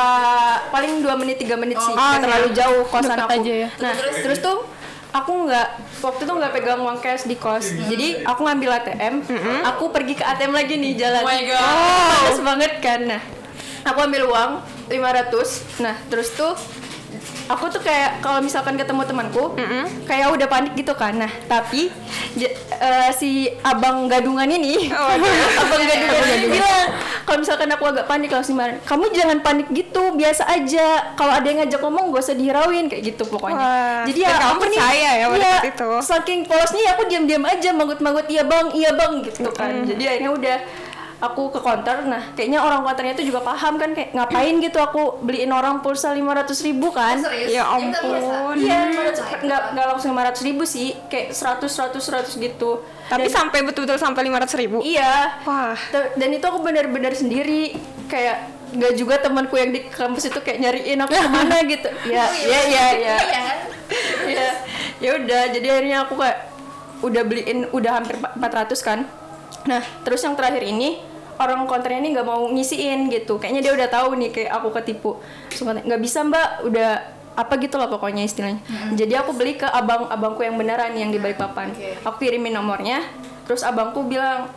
paling 0.71 1.03
dua 1.03 1.19
menit 1.19 1.37
tiga 1.37 1.59
menit 1.59 1.75
sih. 1.75 1.91
Oh, 1.91 1.99
nggak 1.99 2.23
terlalu 2.23 2.49
jauh 2.55 2.83
kosan 2.87 3.19
Deket 3.19 3.27
aku. 3.27 3.35
aja 3.37 3.53
ya. 3.57 3.69
nah 3.77 3.91
terus, 3.91 4.39
tuh 4.39 4.63
aku 5.11 5.31
nggak 5.43 5.67
waktu 5.99 6.21
itu 6.23 6.33
nggak 6.33 6.51
pegang 6.55 6.79
uang 6.79 6.97
cash 6.99 7.27
di 7.27 7.35
kos. 7.35 7.67
Jadi 7.67 8.23
aku 8.23 8.39
ngambil 8.41 8.69
ATM 8.73 9.15
aku 9.67 9.91
pergi 9.91 10.15
ke 10.15 10.23
ATM 10.23 10.55
lagi 10.55 10.79
nih 10.79 10.95
jalan. 10.95 11.19
Oh 11.19 11.27
my 11.27 11.41
God. 11.43 11.67
panas 12.15 12.39
banget 12.39 12.73
kan. 12.79 12.99
Nah 13.11 13.21
aku 13.83 13.99
ambil 13.99 14.23
uang 14.23 14.51
500 14.87 15.83
nah 15.83 15.99
terus 16.07 16.31
tuh 16.31 16.55
aku 17.53 17.65
tuh 17.69 17.81
kayak 17.83 18.23
kalau 18.23 18.39
misalkan 18.39 18.75
ketemu 18.75 19.03
temanku 19.03 19.53
kayak 20.05 20.27
udah 20.31 20.47
panik 20.47 20.73
gitu 20.75 20.93
kan. 20.95 21.15
Nah 21.15 21.31
tapi 21.45 21.91
eh, 22.37 23.09
si 23.13 23.51
abang 23.61 24.07
gadungan 24.07 24.47
ini 24.47 24.89
abang 25.61 25.83
gadungan 25.83 26.27
ini 26.37 26.47
bilang 26.49 26.87
kalau 27.23 27.39
misalkan 27.43 27.69
aku 27.71 27.83
agak 27.87 28.05
panik 28.09 28.33
langsung 28.33 28.57
marah 28.57 28.79
kamu 28.83 29.11
jangan 29.13 29.37
panik 29.39 29.67
gitu 29.71 30.15
biasa 30.15 30.47
aja. 30.47 31.15
Kalau 31.15 31.33
ada 31.35 31.45
yang 31.45 31.63
ngajak 31.63 31.79
ngomong 31.83 32.11
gak 32.11 32.23
usah 32.25 32.35
dihirauin 32.35 32.85
kayak 32.89 33.03
gitu 33.13 33.23
pokoknya. 33.27 33.59
Wah, 33.59 34.01
jadi 34.07 34.19
ya 34.25 34.29
kamu 34.35 34.51
aku 34.51 34.63
nih- 34.67 34.81
percaya 34.81 35.09
ya 35.15 35.25
pada 35.27 35.37
iya, 35.37 35.51
saat 35.53 35.69
itu? 35.71 35.89
saking 36.01 36.39
polosnya 36.47 36.81
ya 36.81 36.91
aku 36.97 37.03
diam-diam 37.07 37.43
aja 37.45 37.69
manggut-manggut 37.71 38.27
iya 38.27 38.43
bang 38.43 38.67
iya 38.73 38.91
bang 38.95 39.11
gitu 39.27 39.49
kan. 39.53 39.85
Jadi 39.85 40.03
akhirnya 40.07 40.31
udah 40.31 40.57
aku 41.21 41.53
ke 41.53 41.59
counter 41.59 42.01
nah 42.03 42.33
kayaknya 42.33 42.57
orang 42.57 42.81
counternya 42.81 43.13
itu 43.13 43.29
juga 43.29 43.39
paham 43.39 43.77
kan 43.77 43.93
kayak 43.93 44.09
ngapain 44.11 44.57
gitu 44.57 44.77
aku 44.77 45.21
beliin 45.21 45.49
orang 45.49 45.79
pulsa 45.79 46.09
500 46.09 46.49
ribu 46.65 46.89
kan 46.89 47.21
Serius? 47.21 47.49
Ya 47.51 47.63
ampun. 47.63 48.57
Iya, 48.57 48.79
Coy. 49.13 49.45
nggak 49.45 49.61
nggak 49.71 49.85
langsung 49.87 50.11
500 50.11 50.41
ribu 50.43 50.63
sih, 50.63 50.97
kayak 51.05 51.31
100 51.31 51.69
100 51.69 52.01
100 52.01 52.35
gitu. 52.35 52.81
Tapi 53.05 53.25
Dan- 53.25 53.37
sampai 53.37 53.59
betul-betul 53.61 53.95
sampai 53.95 54.25
500 54.25 54.57
ribu? 54.57 54.81
iya. 54.81 55.37
Wah. 55.43 55.77
Dan 56.15 56.29
itu 56.31 56.41
aku 56.41 56.59
benar-benar 56.59 57.13
sendiri, 57.13 57.77
kayak 58.07 58.49
nggak 58.71 58.93
juga 58.95 59.19
temanku 59.19 59.55
yang 59.55 59.69
di 59.69 59.85
kampus 59.85 60.25
itu 60.25 60.39
kayak 60.39 60.57
nyariin 60.59 60.99
aku 60.99 61.13
ke 61.13 61.29
mana 61.29 61.61
gitu. 61.69 61.89
Ya, 62.07 62.23
Oh, 62.23 62.33
ya, 62.41 62.59
ya, 62.65 62.85
ya. 62.91 63.15
Iya 63.15 63.15
kan? 63.29 63.57
Ya, 64.25 64.47
ya 64.99 65.09
udah. 65.17 65.41
Jadi 65.49 65.67
akhirnya 65.67 65.97
aku 66.01 66.13
kayak 66.17 66.37
udah 67.01 67.23
beliin 67.23 67.59
udah 67.69 67.91
hampir 67.93 68.15
400 68.17 68.41
kan. 68.81 68.99
Nah, 69.61 69.83
terus 70.01 70.21
yang 70.21 70.33
terakhir 70.33 70.63
ini 70.63 70.97
orang 71.37 71.63
konternya 71.63 71.99
ini 71.99 72.09
nggak 72.11 72.27
mau 72.27 72.43
ngisiin 72.49 73.07
gitu. 73.07 73.37
Kayaknya 73.37 73.61
dia 73.61 73.73
udah 73.75 73.87
tahu 73.87 74.17
nih 74.17 74.29
kayak 74.29 74.51
aku 74.51 74.67
ketipu. 74.73 75.11
Nggak 75.61 76.01
bisa 76.01 76.25
mbak, 76.25 76.65
udah 76.65 76.89
apa 77.31 77.53
gitu 77.57 77.79
lah 77.79 77.87
pokoknya 77.87 78.27
istilahnya. 78.27 78.59
Jadi 78.91 79.13
aku 79.15 79.31
beli 79.31 79.55
ke 79.55 79.63
abang-abangku 79.63 80.41
yang 80.41 80.59
beneran 80.59 80.91
yang 80.93 81.09
di 81.09 81.17
Balikpapan. 81.17 81.71
Oke. 81.71 81.95
Aku 82.03 82.15
kirimin 82.19 82.51
nomornya, 82.51 83.07
terus 83.47 83.63
abangku 83.63 84.03
bilang 84.03 84.51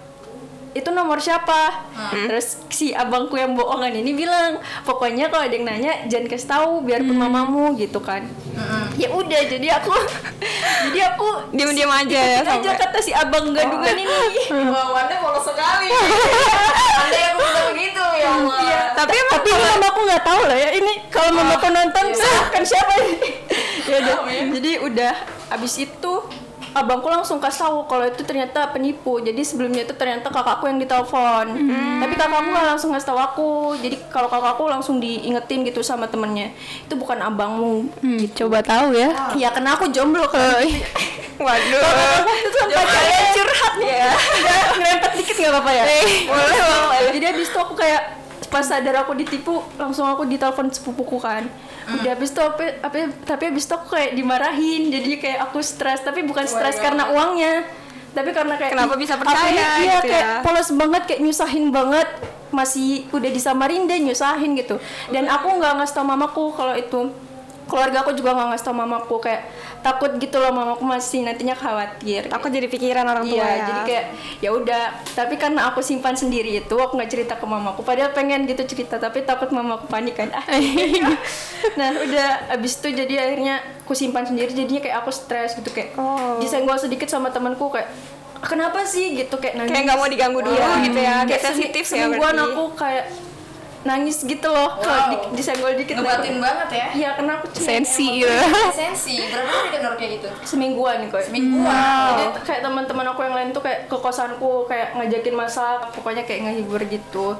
itu 0.74 0.90
nomor 0.90 1.22
siapa? 1.22 1.86
Terus 2.10 2.58
si 2.66 2.90
abangku 2.90 3.38
yang 3.38 3.54
bohongan 3.54 3.94
ini 3.94 4.10
bilang, 4.10 4.58
pokoknya 4.82 5.30
kalau 5.30 5.46
ada 5.46 5.54
yang 5.54 5.62
nanya 5.62 6.02
jangan 6.10 6.26
kasih 6.26 6.48
tahu 6.50 6.82
biarpun 6.82 7.14
mamamu 7.14 7.78
gitu 7.78 8.02
kan. 8.02 8.26
Ya 8.98 9.06
udah, 9.06 9.40
jadi 9.46 9.78
aku 9.78 9.94
jadi 10.90 11.14
aku 11.14 11.54
Diam-diam 11.54 11.86
aja 11.86 12.18
ya 12.18 12.42
aja 12.42 12.58
sampai. 12.58 12.74
kata 12.74 12.98
si 12.98 13.14
abang 13.14 13.54
gadungan 13.54 13.94
ini. 13.94 14.10
Wah, 14.74 14.90
Wanda 14.90 15.14
polos 15.22 15.46
sekali. 15.46 15.94
Anda 16.98 17.18
yang 17.22 17.36
bisa 17.38 17.60
begitu 17.70 18.04
ya 18.18 18.28
Allah. 18.34 18.58
Iya, 18.58 18.80
Tapi 19.04 19.14
emang 19.20 19.32
tapi 19.36 19.48
ini 19.52 19.64
mamaku 19.76 20.00
nggak 20.08 20.22
tahu 20.24 20.40
lah 20.48 20.56
ya 20.56 20.70
ini 20.80 20.92
kalau 21.12 21.30
mamaku 21.36 21.66
nonton 21.68 22.04
kan 22.48 22.62
siapa 22.64 22.92
ini? 23.04 23.16
ya 23.90 23.96
udah. 24.00 24.16
Jadi 24.56 24.70
udah 24.80 25.14
abis 25.52 25.74
itu 25.84 26.12
abangku 26.74 27.06
langsung 27.06 27.38
kasih 27.38 27.70
tahu 27.70 27.78
kalau 27.86 28.04
itu 28.08 28.24
ternyata 28.26 28.66
penipu. 28.74 29.22
Jadi 29.22 29.44
sebelumnya 29.46 29.86
itu 29.86 29.94
ternyata 29.94 30.32
kakakku 30.32 30.66
yang 30.66 30.82
ditelepon. 30.82 31.46
Tapi 32.02 32.14
kakakku 32.18 32.48
nggak 32.50 32.66
langsung 32.74 32.90
ngasih 32.90 33.08
tahu 33.14 33.18
aku. 33.20 33.52
Jadi 33.78 33.96
kalau 34.10 34.26
kakakku 34.26 34.66
langsung 34.66 34.98
diingetin 34.98 35.62
gitu 35.62 35.84
sama 35.86 36.10
temennya. 36.10 36.50
Itu 36.82 36.98
bukan 36.98 37.22
abangmu. 37.22 37.92
Hmm, 38.02 38.24
coba 38.34 38.64
tahu 38.64 38.98
ya. 38.98 39.36
Ya 39.38 39.48
karena 39.54 39.78
aku 39.78 39.92
jomblo 39.94 40.26
kan. 40.26 40.66
Waduh. 41.34 41.82
itu 42.30 42.58
sampai 42.62 42.86
kayak 42.86 43.22
curhat 43.34 43.74
ya. 43.82 44.10
Ngerempet 44.78 45.12
dikit 45.18 45.36
nggak 45.38 45.52
apa-apa 45.54 45.70
ya? 45.74 45.84
Boleh, 46.30 46.46
boleh. 46.62 47.10
Jadi 47.14 47.24
habis 47.26 47.46
itu 47.50 47.58
aku 47.58 47.74
kayak 47.74 48.23
pas 48.54 48.62
sadar 48.62 49.02
aku 49.02 49.18
ditipu 49.18 49.66
langsung 49.74 50.06
aku 50.06 50.22
ditelepon 50.30 50.70
sepupuku 50.70 51.18
kan. 51.18 51.50
Udah 51.90 52.14
habis 52.14 52.30
itu 52.30 52.38
apa, 52.38 52.78
apa 52.86 53.10
tapi 53.26 53.50
habis 53.50 53.66
itu 53.66 53.74
aku 53.74 53.98
kayak 53.98 54.14
dimarahin 54.14 54.94
jadi 54.94 55.10
kayak 55.18 55.38
aku 55.50 55.58
stres. 55.58 56.06
Tapi 56.06 56.22
bukan 56.22 56.46
stres 56.46 56.78
karena 56.78 57.10
uangnya 57.10 57.66
tapi 58.14 58.30
karena 58.30 58.54
kayak 58.54 58.78
Kenapa 58.78 58.94
bisa 58.94 59.18
percaya 59.18 59.50
ini? 59.50 59.58
iya 59.58 59.98
gitu 59.98 60.06
kayak 60.06 60.22
ya. 60.22 60.34
polos 60.46 60.70
banget 60.70 61.02
kayak 61.10 61.20
nyusahin 61.26 61.66
banget. 61.74 62.08
Masih 62.54 63.10
udah 63.10 63.30
disamarin 63.34 63.90
deh 63.90 63.98
nyusahin 63.98 64.54
gitu. 64.54 64.78
Dan 65.10 65.26
aku 65.26 65.58
nggak 65.58 65.82
ngasih 65.82 65.94
tau 65.98 66.06
mamaku 66.06 66.54
kalau 66.54 66.78
itu 66.78 67.10
keluarga 67.64 68.00
aku 68.00 68.12
juga 68.12 68.30
nggak 68.30 68.48
ngasih 68.50 68.64
tau 68.64 68.74
mamaku 68.74 69.16
kayak 69.18 69.42
takut 69.80 70.12
gitu 70.14 70.36
loh 70.36 70.50
mamaku 70.50 70.82
masih 70.82 71.22
nantinya 71.22 71.52
khawatir 71.52 72.28
Aku 72.28 72.46
jadi 72.46 72.66
pikiran 72.66 73.02
orang 73.02 73.24
tua 73.24 73.36
Iya, 73.36 73.48
ya. 73.50 73.64
jadi 73.64 73.80
kayak 73.82 74.04
ya 74.38 74.50
udah. 74.52 74.82
Tapi 75.10 75.34
karena 75.34 75.66
aku 75.66 75.80
simpan 75.80 76.12
sendiri 76.12 76.58
itu, 76.58 76.74
aku 76.74 76.94
nggak 76.94 77.08
cerita 77.08 77.34
ke 77.34 77.44
mamaku. 77.44 77.80
Padahal 77.80 78.10
pengen 78.10 78.44
gitu 78.44 78.64
cerita, 78.64 78.96
tapi 78.96 79.22
takut 79.22 79.48
mamaku 79.48 79.84
panik 79.86 80.14
kan. 80.14 80.28
Ah, 80.30 80.44
nah, 81.78 81.90
udah 81.94 82.28
abis 82.52 82.78
itu 82.78 82.92
jadi 82.94 83.14
akhirnya 83.22 83.54
aku 83.80 83.92
simpan 83.92 84.24
sendiri. 84.24 84.50
Jadinya 84.50 84.80
kayak 84.80 84.96
aku 85.00 85.10
stres 85.10 85.54
gitu 85.54 85.68
kayak 85.68 85.96
Oh. 85.96 86.36
disenggol 86.38 86.76
sedikit 86.76 87.06
sama 87.06 87.28
temanku 87.28 87.68
kayak 87.68 87.88
kenapa 88.40 88.84
sih 88.84 89.14
gitu 89.14 89.36
kayak 89.36 89.56
nangis. 89.56 89.72
Kayak 89.72 89.84
nggak 89.86 89.98
mau 89.98 90.08
diganggu 90.08 90.40
dulu 90.42 90.52
Iya. 90.54 90.84
gitu 90.84 90.98
ya. 90.98 91.14
Kayak 91.24 91.42
sensitif 91.44 91.84
ya 91.88 92.06
berarti. 92.10 92.40
aku 92.42 92.64
kayak 92.74 93.04
nangis 93.84 94.20
gitu 94.20 94.44
loh 94.46 94.76
kalau 94.76 94.96
Wow. 94.98 95.10
di- 95.28 95.36
disenggol 95.36 95.72
dikit. 95.74 95.94
Ngebatin 95.94 96.36
banget 96.38 96.68
ya. 96.70 96.86
Iya, 96.90 97.08
karena 97.14 97.32
aku 97.36 97.46
cuma 97.50 97.66
Sensi 97.66 98.06
gitu. 98.18 98.32
Sensi. 98.72 99.16
Berapa 99.22 99.50
hari 99.50 99.68
kendor 99.70 99.94
kayak 99.94 100.12
gitu? 100.14 100.28
semingguan 100.44 100.98
kok 101.06 101.20
Semingguan. 101.22 102.08
jadi 102.10 102.24
kayak 102.42 102.60
teman-teman 102.62 103.06
aku 103.06 103.20
yang 103.22 103.34
lain 103.34 103.48
tuh 103.50 103.60
kayak 103.60 103.84
ke 103.84 103.96
kosanku 103.96 104.64
kayak 104.64 104.94
ngajakin 104.94 105.34
masak 105.34 105.92
pokoknya 105.92 106.22
kayak 106.22 106.40
ngehibur 106.44 106.80
gitu 106.82 107.36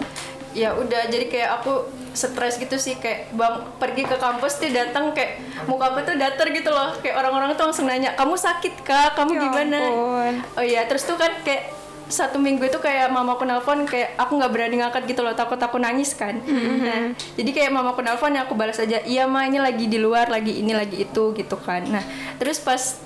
ya 0.53 0.71
udah 0.73 1.07
jadi 1.07 1.27
kayak 1.27 1.51
aku 1.57 1.83
stres 2.13 2.57
gitu 2.57 2.77
sih 2.77 2.95
kayak 2.95 3.33
bang 3.33 3.55
pergi 3.75 4.05
ke 4.05 4.17
kampus 4.17 4.57
tuh 4.57 4.71
datang 4.71 5.11
kayak 5.11 5.39
muka 5.65 5.89
aku 5.89 6.05
tuh 6.05 6.15
datar 6.15 6.47
gitu 6.49 6.69
loh 6.69 6.95
kayak 6.97 7.17
orang-orang 7.17 7.53
tuh 7.53 7.65
langsung 7.65 7.85
nanya 7.85 8.15
kamu 8.15 8.35
sakit 8.35 8.75
kak 8.81 9.15
kamu 9.15 9.33
Ya 9.33 9.41
gimana 9.43 9.79
ampun. 9.81 10.35
oh 10.53 10.65
iya 10.65 10.83
terus 10.85 11.03
tuh 11.03 11.17
kan 11.17 11.33
kayak 11.41 11.75
satu 12.05 12.37
minggu 12.37 12.69
itu 12.69 12.77
kayak 12.81 13.09
mamaku 13.09 13.49
nelpon 13.49 13.89
kayak 13.89 14.13
aku 14.21 14.37
nggak 14.37 14.53
berani 14.53 14.77
ngangkat 14.81 15.09
gitu 15.09 15.25
loh 15.25 15.33
takut 15.33 15.57
aku 15.57 15.81
nangis 15.81 16.13
kan. 16.13 16.37
Nah 16.45 17.17
jadi 17.37 17.51
kayak 17.51 17.71
mamaku 17.73 18.05
nelpon 18.05 18.37
ya 18.37 18.45
aku 18.45 18.53
balas 18.53 18.77
aja 18.77 19.01
iya 19.09 19.25
ma 19.25 19.49
ini 19.49 19.57
lagi 19.57 19.89
di 19.89 19.97
luar 19.97 20.29
lagi 20.29 20.61
ini 20.61 20.77
lagi 20.77 21.01
itu 21.01 21.33
gitu 21.33 21.57
kan. 21.57 21.85
Nah 21.89 22.05
terus 22.37 22.61
pas 22.61 23.01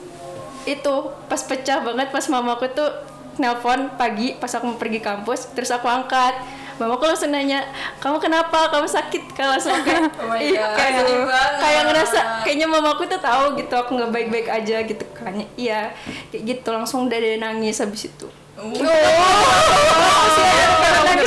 itu 0.67 0.95
pas 1.31 1.41
pecah 1.41 1.79
banget 1.81 2.11
pas 2.11 2.25
mamaku 2.27 2.67
tuh 2.75 2.91
nelpon 3.39 3.95
pagi 3.95 4.35
pas 4.35 4.51
aku 4.51 4.75
mau 4.75 4.79
pergi 4.79 4.99
kampus 4.99 5.55
terus 5.55 5.71
aku 5.71 5.87
angkat. 5.87 6.35
Mamaku 6.79 7.11
langsung 7.11 7.35
nanya 7.35 7.67
kamu 7.99 8.23
kenapa? 8.23 8.71
Kamu 8.71 8.87
sakit 8.87 9.35
kan 9.35 9.51
langsung 9.51 9.75
kayak 9.83 10.15
Oh 10.23 10.31
God, 10.31 10.79
kayak, 10.79 11.03
kayak 11.59 11.83
ngerasa 11.91 12.21
kayaknya 12.47 12.67
mamaku 12.71 13.03
tuh 13.11 13.19
tahu 13.19 13.59
gitu 13.59 13.75
aku 13.75 13.99
nggak 13.99 14.11
baik-baik 14.15 14.47
aja 14.47 14.87
gitu 14.87 15.07
kan. 15.11 15.39
Iya 15.59 15.91
kayak 16.31 16.43
gitu 16.47 16.69
langsung 16.71 17.11
udah 17.11 17.19
ada 17.19 17.51
nangis 17.51 17.83
habis 17.83 18.07
itu 18.07 18.31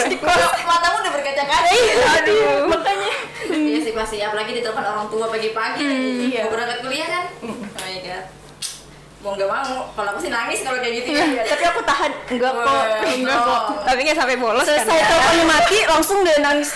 di 0.04 0.18
kos 0.18 0.36
Matamu 0.62 0.96
udah 1.00 1.12
berkaca-kaca. 1.12 1.76
aduh 2.14 2.68
makanya 2.68 3.12
Iya 3.52 3.80
sih 3.82 3.94
pasti, 3.94 4.18
apalagi 4.20 4.52
ditelepon 4.54 4.80
orang 4.82 5.08
tua 5.08 5.28
pagi-pagi. 5.28 5.84
iya. 6.26 6.48
Mau 6.48 6.52
berangkat 6.52 6.78
kuliah 6.82 7.08
kan? 7.10 7.24
Oh 7.42 7.56
my 7.78 7.96
god. 8.02 8.26
Mau 9.22 9.38
nggak 9.38 9.46
mau, 9.46 9.86
kalau 9.94 10.10
aku 10.10 10.20
sih 10.20 10.32
nangis 10.34 10.60
kalau 10.60 10.82
kayak 10.82 10.94
gitu 10.98 11.14
ya. 11.14 11.46
tapi 11.46 11.62
aku 11.64 11.82
tahan 11.84 12.10
enggak 12.28 12.52
kok 12.52 12.66
enggak 13.06 13.38
kok 13.40 13.62
Tapi 13.86 14.00
nggak 14.02 14.18
sampai 14.18 14.34
bolos 14.36 14.66
kan 14.66 14.82
selesai 14.82 14.98
ya. 14.98 15.06
teleponnya 15.06 15.46
mati 15.46 15.78
langsung 15.86 16.18
deh 16.22 16.38
nangis 16.40 16.70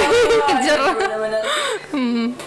Kejar. 0.48 0.78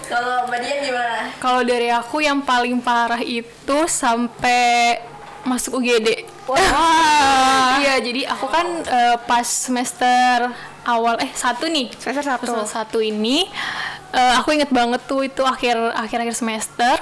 Kalau 0.07 0.35
Mbak 0.47 0.59
Dian 0.61 0.77
gimana? 0.81 1.15
Kalau 1.35 1.61
dari 1.61 1.89
aku 1.89 2.17
yang 2.21 2.39
paling 2.39 2.79
parah 2.79 3.19
itu 3.19 3.77
sampai 3.85 5.03
masuk 5.43 5.83
UGD. 5.83 6.30
Wah. 6.49 7.77
iya, 7.83 8.01
jadi 8.01 8.29
aku 8.31 8.45
kan 8.49 8.67
eh, 8.85 9.17
pas 9.25 9.45
semester 9.45 10.49
awal 10.85 11.21
eh 11.21 11.31
satu 11.33 11.69
nih. 11.69 11.93
Semester 11.97 12.25
satu. 12.25 12.45
Semester 12.49 12.69
satu 12.69 12.99
ini 13.01 13.45
eh, 14.11 14.33
aku 14.37 14.55
inget 14.55 14.69
banget 14.69 15.01
tuh 15.07 15.25
itu 15.25 15.41
akhir 15.43 15.77
akhir 15.95 16.17
akhir 16.23 16.35
semester 16.35 16.97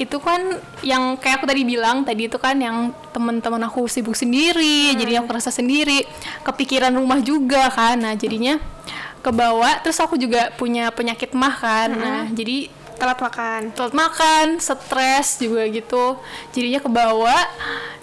itu 0.00 0.16
kan 0.16 0.56
yang 0.80 1.20
kayak 1.20 1.44
aku 1.44 1.46
tadi 1.46 1.62
bilang 1.68 2.02
tadi 2.02 2.26
itu 2.26 2.40
kan 2.40 2.56
yang 2.56 2.96
teman-teman 3.12 3.60
aku 3.68 3.84
sibuk 3.84 4.16
sendiri 4.16 4.96
jadi 4.96 5.20
aku 5.20 5.28
rasa 5.36 5.52
sendiri 5.52 6.08
kepikiran 6.40 6.96
rumah 6.96 7.20
juga 7.20 7.68
kan 7.68 8.00
nah 8.00 8.16
jadinya 8.16 8.56
kebawa 9.20 9.84
terus 9.84 10.00
aku 10.00 10.16
juga 10.16 10.48
punya 10.56 10.88
penyakit 10.88 11.36
mah 11.36 11.54
kan 11.60 11.92
nah 11.92 12.24
jadi 12.32 12.72
telat 13.00 13.18
makan 13.18 13.60
telat 13.72 13.92
makan, 13.92 14.46
stres 14.60 15.40
juga 15.40 15.64
gitu. 15.66 16.20
Jadinya 16.50 16.78
kebawa 16.78 17.36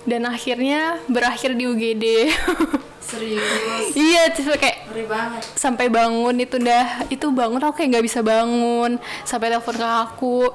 dan 0.03 0.25
akhirnya 0.25 0.97
berakhir 1.05 1.53
di 1.53 1.63
UGD. 1.63 2.05
Serius. 3.07 3.95
iya, 3.95 4.27
terus 4.27 4.51
kayak 4.59 4.83
banget. 5.07 5.39
sampai 5.55 5.87
bangun 5.87 6.35
itu 6.35 6.59
udah 6.59 7.07
itu 7.07 7.23
bangun 7.31 7.63
aku 7.63 7.79
kayak 7.79 7.95
nggak 7.95 8.03
bisa 8.03 8.19
bangun 8.19 8.99
sampai 9.23 9.47
telepon 9.47 9.75
ke 9.75 9.87
aku 9.87 10.51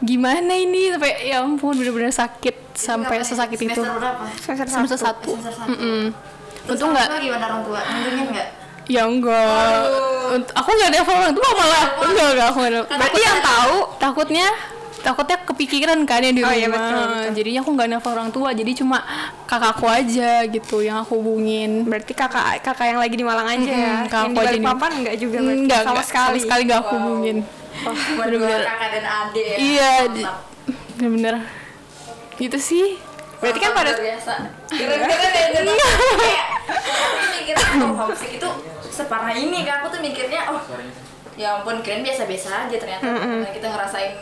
gimana 0.00 0.56
ini 0.56 0.88
sampai 0.88 1.28
ya 1.28 1.44
ampun 1.44 1.76
bener-bener 1.76 2.08
sakit 2.08 2.72
sampai 2.72 3.20
Kapan 3.20 3.20
ya? 3.20 3.28
sesakit 3.28 3.58
itu 3.60 3.76
berapa? 3.76 4.24
semester 4.40 4.64
semester 4.66 4.96
satu 4.96 5.30
Semester 5.36 5.52
satu. 5.54 5.72
Terus 6.64 6.72
untung 6.72 6.90
nggak 6.96 7.08
gimana 7.20 7.44
orang 7.44 7.62
tua? 7.62 7.80
Ngunjungin 7.84 8.26
nggak? 8.32 8.48
ya 8.84 9.02
enggak 9.04 9.80
Unt- 9.84 10.13
aku 10.32 10.68
nggak 10.70 10.88
ada 10.90 10.98
orang 11.04 11.34
tua 11.34 11.48
malah 11.52 11.84
enggak 12.00 12.28
enggak 12.32 12.46
aku 12.48 12.58
nggak 12.60 12.84
berarti 12.88 13.20
yang 13.20 13.38
tahu 13.40 13.76
takutnya 13.96 14.46
takutnya 15.04 15.36
kepikiran 15.36 16.00
kan 16.08 16.24
ya 16.24 16.32
di 16.32 16.40
Oh, 16.40 16.48
rumah. 16.48 16.56
iya, 16.56 16.68
betul, 16.72 16.96
betul. 16.96 17.32
jadinya 17.36 17.60
aku 17.60 17.70
nggak 17.76 17.88
nelfon 17.92 18.12
orang 18.16 18.32
tua. 18.32 18.56
Jadi 18.56 18.72
cuma 18.72 19.04
kakakku 19.44 19.84
aja 19.84 20.48
gitu 20.48 20.80
yang 20.80 21.04
aku 21.04 21.20
hubungin. 21.20 21.84
Berarti 21.84 22.16
kakak 22.16 22.64
kakak 22.64 22.88
yang 22.88 22.96
lagi 22.96 23.12
di 23.12 23.20
Malang 23.20 23.44
aja 23.44 23.68
ya? 23.68 23.76
Mm-mm, 24.00 24.08
kakak 24.08 24.24
yang 24.24 24.32
di. 24.32 24.38
Balikpapan 24.40 24.90
enggak 25.04 25.16
juga 25.20 25.36
berarti? 25.44 25.60
Enggak 25.60 25.80
sama 25.84 25.92
enggak, 25.92 26.06
sekali? 26.08 26.24
sama 26.24 26.44
sekali 26.48 26.62
nggak 26.64 26.80
aku 26.80 26.94
hubungin. 26.96 27.36
Bener-bener. 28.16 28.60
kakak 28.64 28.88
dan 28.96 29.04
adik 29.04 29.44
ya. 29.44 29.56
iya 29.60 29.90
bener-bener. 30.96 31.34
Gitu 32.40 32.56
sih. 32.56 32.86
Berarti 33.44 33.58
kan 33.60 33.70
pada 33.76 33.92
biasa. 33.92 34.32
Keren-keren 34.72 35.32
ya 35.36 35.46
jadi 35.52 35.68
kayak 36.24 36.46
aku 36.64 37.26
mikirnya 37.28 37.84
oh 37.84 37.92
homesick 37.92 38.40
itu 38.40 38.50
separah 38.94 39.34
ini 39.34 39.58
kan 39.62 39.82
aku 39.82 39.90
tuh 39.90 40.00
mikirnya 40.00 40.46
oh 40.48 40.62
ya 41.34 41.58
ampun 41.58 41.82
keren 41.82 42.00
biasa-biasa 42.00 42.48
aja 42.64 42.76
ternyata 42.76 43.02
Nah, 43.10 43.50
kita 43.50 43.66
ngerasain 43.66 44.14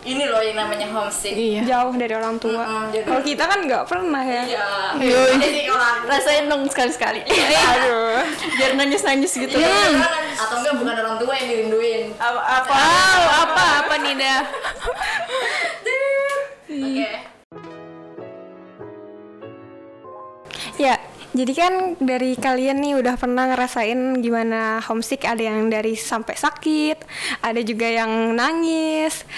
ini 0.00 0.24
loh 0.24 0.38
yang 0.38 0.56
namanya 0.58 0.84
homesick. 0.86 1.32
iya 1.32 1.60
jauh 1.62 1.92
dari 1.92 2.12
orang 2.12 2.36
tua 2.36 2.60
Mm-mm, 2.60 2.82
jadi- 2.90 3.04
kalau 3.04 3.22
kita 3.22 3.44
kan 3.44 3.58
nggak 3.62 3.84
pernah 3.84 4.20
ya 4.22 4.42
Iya. 4.46 4.66
Yoi. 5.02 5.32
Jadi 5.38 5.60
orang 5.66 5.96
Rasain 6.04 6.44
dong 6.46 6.62
sekali-sekali. 6.66 7.24
aduh 7.24 8.20
Biar 8.54 8.72
nangis-nangis 8.74 9.32
gitu. 9.34 9.56
Iya, 9.56 9.96
atau 10.34 10.56
enggak 10.58 10.74
bukan 10.76 10.94
orang 10.98 11.16
tua 11.16 11.32
yang 11.34 11.46
dirinduin. 11.46 12.02
Apa, 12.14 12.40
apa? 12.40 12.70
wow 12.70 13.22
apa 13.42 13.64
apa 13.80 13.94
nih 13.98 14.14
dah 14.14 14.40
Oke. 16.68 17.10
Ya, 20.78 20.94
jadi 21.36 21.52
kan 21.52 21.74
dari 22.00 22.32
kalian 22.34 22.80
nih 22.80 22.94
udah 22.98 23.14
pernah 23.20 23.52
ngerasain 23.52 24.24
gimana 24.24 24.80
homesick, 24.84 25.28
ada 25.28 25.44
yang 25.44 25.68
dari 25.68 25.92
sampai 25.92 26.34
sakit, 26.34 27.04
ada 27.44 27.60
juga 27.60 27.84
yang 27.84 28.32
nangis, 28.32 29.28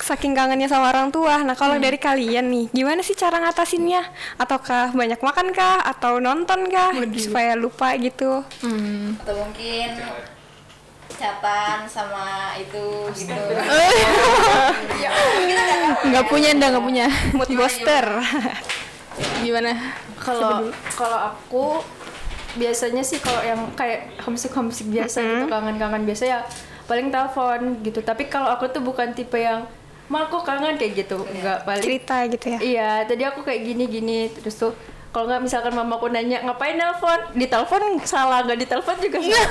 saking 0.00 0.32
kangennya 0.32 0.70
sama 0.70 0.94
orang 0.94 1.12
tua. 1.12 1.44
Nah, 1.44 1.52
kalau 1.58 1.76
dari 1.76 1.98
kalian 2.00 2.46
nih, 2.48 2.66
gimana 2.72 3.02
sih 3.02 3.18
cara 3.18 3.42
ngatasinnya? 3.42 4.06
Ataukah 4.40 4.94
banyak 4.94 5.20
makan 5.20 5.52
kah? 5.52 5.82
Atau 5.84 6.22
nonton 6.22 6.70
kah? 6.70 6.94
Supaya 7.18 7.58
lupa 7.58 7.92
gitu. 8.00 8.40
Atau 9.20 9.34
mungkin 9.36 9.90
catatan 11.16 11.88
sama 11.88 12.52
itu 12.60 13.08
gitu. 13.16 13.32
nggak 16.06 16.24
punya 16.28 16.52
ndak 16.52 16.68
nggak 16.76 16.84
punya 16.84 17.06
Mood 17.32 17.50
booster. 17.56 18.04
gimana 19.40 19.72
Kalau 20.26 20.66
kalau 20.98 21.18
aku 21.30 21.64
biasanya 22.58 23.04
sih 23.06 23.22
kalau 23.22 23.38
yang 23.46 23.60
kayak 23.78 24.18
homesick 24.24 24.50
homesick 24.56 24.88
biasa 24.90 25.22
gitu 25.22 25.46
kangen-kangen 25.46 26.02
biasa 26.02 26.24
ya 26.26 26.38
paling 26.90 27.14
telepon 27.14 27.78
gitu. 27.86 28.02
Tapi 28.02 28.26
kalau 28.26 28.50
aku 28.50 28.66
tuh 28.74 28.82
bukan 28.82 29.14
tipe 29.14 29.38
yang 29.38 29.62
ma 30.10 30.26
aku 30.26 30.42
kangen 30.42 30.74
kayak 30.74 31.06
gitu. 31.06 31.22
Enggak 31.22 31.62
paling 31.62 31.84
Cerita 31.84 32.16
gitu 32.26 32.46
ya. 32.50 32.58
Iya, 32.58 32.90
tadi 33.06 33.22
aku 33.22 33.46
kayak 33.46 33.60
gini 33.62 33.84
gini 33.86 34.18
terus 34.34 34.58
tuh 34.58 34.74
kalau 35.14 35.32
nggak 35.32 35.48
misalkan 35.48 35.72
mamaku 35.72 36.12
nanya 36.12 36.44
ngapain 36.44 36.76
nelpon, 36.76 37.16
ditelepon 37.32 38.04
salah 38.04 38.44
nggak 38.44 38.68
ditelepon 38.68 38.96
juga 39.00 39.18
salah. 39.24 39.48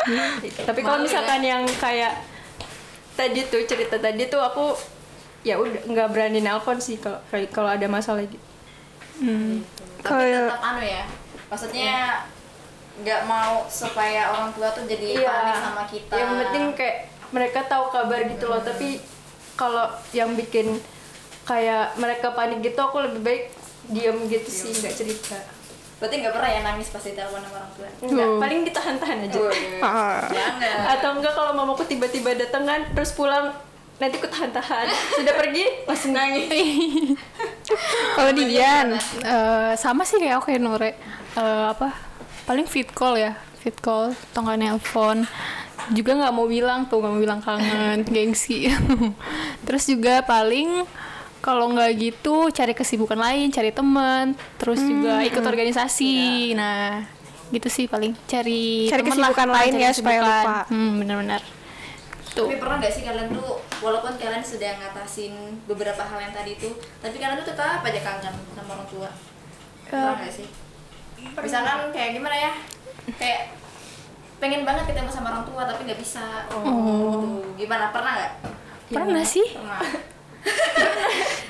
Tapi 0.72 0.80
kalau 0.80 1.04
misalkan 1.04 1.44
yang 1.44 1.68
kayak 1.76 2.16
tadi 3.12 3.44
tuh 3.44 3.60
cerita 3.68 4.00
tadi 4.00 4.24
tuh 4.24 4.40
aku 4.40 4.72
ya 5.44 5.60
udah 5.60 5.84
nggak 5.84 6.08
berani 6.08 6.40
nelpon 6.40 6.80
sih 6.80 6.96
kalau 6.96 7.20
kalau 7.52 7.68
ada 7.68 7.84
masalah 7.92 8.24
gitu. 8.24 8.53
Tapi 9.24 10.02
Kalau- 10.04 10.48
tetap 10.52 10.62
anu 10.62 10.82
ya. 10.84 11.04
Maksudnya 11.48 11.94
nggak 12.94 13.20
mau 13.26 13.66
supaya 13.66 14.30
orang 14.30 14.54
tua 14.54 14.70
tuh 14.70 14.86
jadi 14.86 15.18
panik 15.18 15.56
sama 15.58 15.82
kita. 15.88 16.14
Yang 16.14 16.30
penting 16.46 16.64
kayak 16.78 16.96
mereka 17.34 17.60
tahu 17.66 17.90
kabar 17.90 18.20
gitu 18.22 18.44
loh. 18.46 18.60
Tapi 18.62 19.02
kalau 19.54 19.86
yang 20.10 20.34
bikin 20.34 20.78
kayak 21.44 21.94
mereka 21.96 22.32
panik 22.32 22.62
gitu, 22.62 22.78
aku 22.78 23.02
lebih 23.02 23.20
baik 23.22 23.44
diam 23.90 24.16
gitu 24.26 24.48
sih, 24.48 24.72
nggak 24.72 24.94
cerita. 24.94 25.36
Berarti 26.00 26.14
nggak 26.20 26.34
pernah 26.34 26.50
ya 26.50 26.60
nangis 26.62 26.88
pas 26.90 27.00
ditelepon 27.00 27.38
sama 27.38 27.56
orang 27.60 27.72
tua. 27.76 27.88
Enggak, 28.02 28.28
paling 28.40 28.60
ditahan-tahan 28.66 29.18
aja. 29.28 29.38
Jangan. 30.36 30.76
Atau 30.98 31.10
enggak 31.16 31.32
kalau 31.32 31.52
mamaku 31.54 31.86
tiba-tiba 31.86 32.34
datang 32.34 32.66
kan, 32.66 32.80
terus 32.92 33.14
pulang 33.14 33.54
nanti 34.02 34.16
ku 34.18 34.26
tahan-tahan. 34.26 34.90
Sudah 34.90 35.34
pergi, 35.38 35.64
masih 35.86 36.10
nangis. 36.10 36.46
Kalau 38.12 38.30
di 38.30 38.44
Dian, 38.46 38.94
Eh, 39.20 39.72
sama 39.74 40.02
sih 40.02 40.16
kayak 40.16 40.38
aku 40.38 40.46
kayak 40.46 40.60
Nore. 40.60 40.90
Eh, 41.34 41.64
apa? 41.66 41.90
Paling 42.44 42.64
fit 42.64 42.88
call 42.88 43.16
ya 43.16 43.32
fit 43.56 43.76
call 43.76 44.12
atau 44.12 44.40
nggak 44.42 44.58
nelpon. 44.58 45.24
Juga 45.90 46.12
nggak 46.14 46.32
mau 46.32 46.44
bilang 46.46 46.84
tuh 46.84 46.98
nggak 46.98 47.10
mau 47.10 47.18
bilang 47.18 47.40
kangen 47.40 48.04
gengsi. 48.14 48.68
Terus 49.66 49.84
juga 49.84 50.20
paling 50.20 50.84
kalau 51.38 51.68
nggak 51.68 51.90
gitu 51.94 52.48
cari 52.50 52.72
kesibukan 52.72 53.16
lain 53.16 53.48
cari 53.48 53.68
teman 53.68 54.32
terus 54.56 54.80
juga 54.80 55.20
ikut 55.22 55.40
organisasi. 55.42 56.52
Nah 56.52 57.04
gitu 57.50 57.68
sih 57.68 57.84
paling. 57.84 58.16
Cari 58.24 58.86
Cari 58.86 59.00
lah. 59.00 59.08
kesibukan 59.10 59.46
Ah, 59.46 59.54
lain 59.54 59.72
cari 59.72 59.82
ya, 59.82 59.90
supaya 59.90 60.18
kesibukan. 60.18 60.40
lupa. 60.40 60.56
hmm, 60.66 60.90
bener-bener 60.98 61.42
tuh 62.34 62.50
Tapi 62.50 62.58
pernah 62.58 62.76
gak 62.82 62.92
sih 62.92 63.02
kalian 63.06 63.30
tuh 63.30 63.62
walaupun 63.78 64.18
kalian 64.18 64.42
sudah 64.42 64.74
ngatasin 64.82 65.34
beberapa 65.70 66.02
hal 66.02 66.18
yang 66.18 66.34
tadi 66.34 66.58
itu, 66.58 66.70
tapi 66.98 67.16
kalian 67.16 67.38
tuh 67.40 67.48
tetap 67.54 67.80
aja 67.80 68.00
kangen 68.02 68.34
sama 68.52 68.70
orang 68.74 68.88
tua. 68.90 69.08
Pernah 69.86 70.18
gak 70.18 70.34
sih? 70.34 70.46
Misalkan 71.38 71.94
kayak 71.94 72.10
gimana 72.18 72.36
ya? 72.36 72.52
Kayak 73.16 73.54
pengen 74.42 74.66
banget 74.66 74.90
ketemu 74.90 75.08
sama 75.08 75.30
orang 75.32 75.46
tua 75.46 75.62
tapi 75.64 75.86
nggak 75.86 76.00
bisa. 76.02 76.44
Oh. 76.52 77.40
Gimana? 77.56 77.88
Pernah 77.94 78.12
nggak? 78.18 78.32
pernah 78.84 79.24
sih 79.24 79.46
Pernah. 79.56 79.80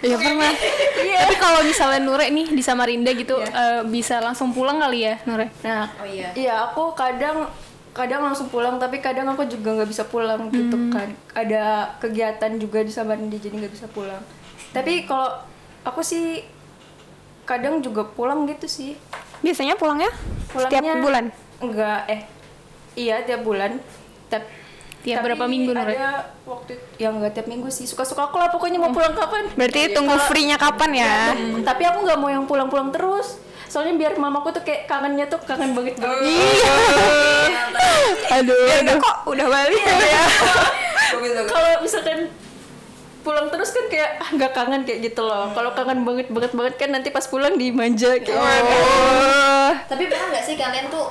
Iya 0.05 0.21
pernah. 0.21 0.53
Tapi 0.95 1.35
kalau 1.41 1.61
misalnya 1.67 1.99
Nure 2.05 2.29
nih 2.31 2.47
di 2.53 2.63
Samarinda 2.63 3.11
gitu 3.17 3.41
eh, 3.41 3.83
bisa 3.89 4.21
langsung 4.23 4.53
pulang 4.55 4.79
kali 4.79 5.09
ya 5.09 5.19
Nure. 5.27 5.51
Nah, 5.65 5.89
Oh 5.99 6.07
iya. 6.07 6.31
iya 6.37 6.55
aku 6.71 6.93
kadang 6.95 7.49
kadang 7.95 8.21
langsung 8.21 8.51
pulang 8.51 8.77
tapi 8.77 8.99
kadang 8.99 9.31
aku 9.31 9.47
juga 9.47 9.71
nggak 9.73 9.87
bisa 9.87 10.05
pulang 10.05 10.51
gitu 10.51 10.77
kan. 10.91 11.15
Ada 11.31 11.95
kegiatan 11.97 12.59
juga 12.59 12.83
di 12.83 12.91
Samarinda 12.91 13.39
jadi 13.39 13.55
nggak 13.55 13.73
bisa 13.73 13.87
pulang. 13.87 14.19
Tapi 14.71 15.07
kalau 15.07 15.39
aku 15.81 16.03
sih 16.03 16.43
kadang 17.45 17.79
juga 17.79 18.03
pulang 18.05 18.45
gitu 18.45 18.67
sih. 18.67 18.99
Biasanya 19.41 19.79
pulangnya 19.79 20.11
pulangnya 20.51 20.75
setiap 20.75 20.99
bulan. 21.01 21.25
enggak 21.57 22.01
eh 22.09 22.21
iya 22.95 23.23
tiap 23.23 23.41
bulan. 23.41 23.79
Tap- 24.27 24.63
Tiap 25.05 25.21
tapi 25.21 25.37
berapa 25.37 25.45
minggu, 25.45 25.77
Nur? 25.77 25.85
ada 25.85 26.33
waktu 26.49 26.81
yang 26.97 27.21
enggak 27.21 27.37
tiap 27.37 27.45
minggu 27.45 27.69
sih. 27.69 27.85
Suka-suka 27.85 28.25
aku 28.25 28.41
lah 28.41 28.49
pokoknya 28.49 28.81
mau 28.81 28.89
pulang 28.89 29.13
kapan. 29.13 29.53
Berarti 29.53 29.93
tunggu 29.93 30.17
free-nya 30.27 30.57
kapan 30.57 30.91
ya? 30.97 31.15
Hmm, 31.31 31.61
tapi 31.61 31.85
aku 31.85 32.09
nggak 32.09 32.17
mau 32.17 32.33
yang 32.33 32.49
pulang-pulang 32.49 32.89
terus 32.89 33.37
soalnya 33.75 33.99
biar 33.99 34.15
mamaku 34.15 34.55
tuh 34.55 34.63
kayak 34.63 34.87
kangennya 34.87 35.27
tuh 35.27 35.43
kangen 35.43 35.75
banget 35.75 35.99
banget. 35.99 36.23
Aduh. 38.39 38.71
Ya 38.71 38.77
udah 38.87 38.95
kok 39.03 39.17
udah 39.27 39.47
balik 39.51 39.83
ya. 39.83 40.23
kalau 41.51 41.83
misalkan 41.83 42.31
pulang 43.27 43.51
terus 43.51 43.75
kan 43.75 43.91
kayak 43.91 44.23
ah, 44.23 44.31
nggak 44.31 44.53
kangen 44.55 44.87
kayak 44.87 45.11
gitu 45.11 45.27
loh. 45.27 45.51
Kalau 45.51 45.75
kangen 45.75 46.07
banget 46.07 46.31
banget 46.31 46.55
banget 46.55 46.75
kan 46.79 46.95
nanti 46.95 47.11
pas 47.11 47.27
pulang 47.27 47.59
dimanja 47.59 48.15
kayak 48.23 48.39
Oh. 48.39 49.75
Tapi 49.91 50.07
pernah 50.07 50.31
nggak 50.31 50.45
sih 50.47 50.55
kalian 50.55 50.87
tuh 50.87 51.11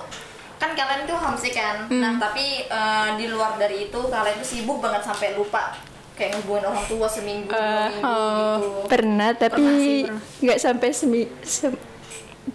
kan 0.56 0.71
kalian 0.71 1.04
tuh 1.04 1.19
homesick 1.19 1.60
kan, 1.60 1.91
nah 1.91 2.15
tapi 2.15 2.63
eh, 2.71 3.08
di 3.19 3.28
luar 3.28 3.60
dari 3.60 3.91
itu 3.91 3.99
kalian 3.99 4.39
tuh 4.39 4.47
sibuk 4.47 4.80
banget 4.80 5.04
sampai 5.04 5.36
lupa 5.36 5.76
kayak 6.15 6.39
ngehubungin 6.39 6.71
orang 6.71 6.88
tua 6.88 7.08
seminggu, 7.12 7.52
dua 7.52 7.91
minggu 7.91 7.99
gitu. 7.99 8.88
pernah 8.88 9.36
tapi 9.36 10.08
nggak 10.39 10.60
sampai 10.63 10.95
semi 10.95 11.28
sem- 11.43 11.76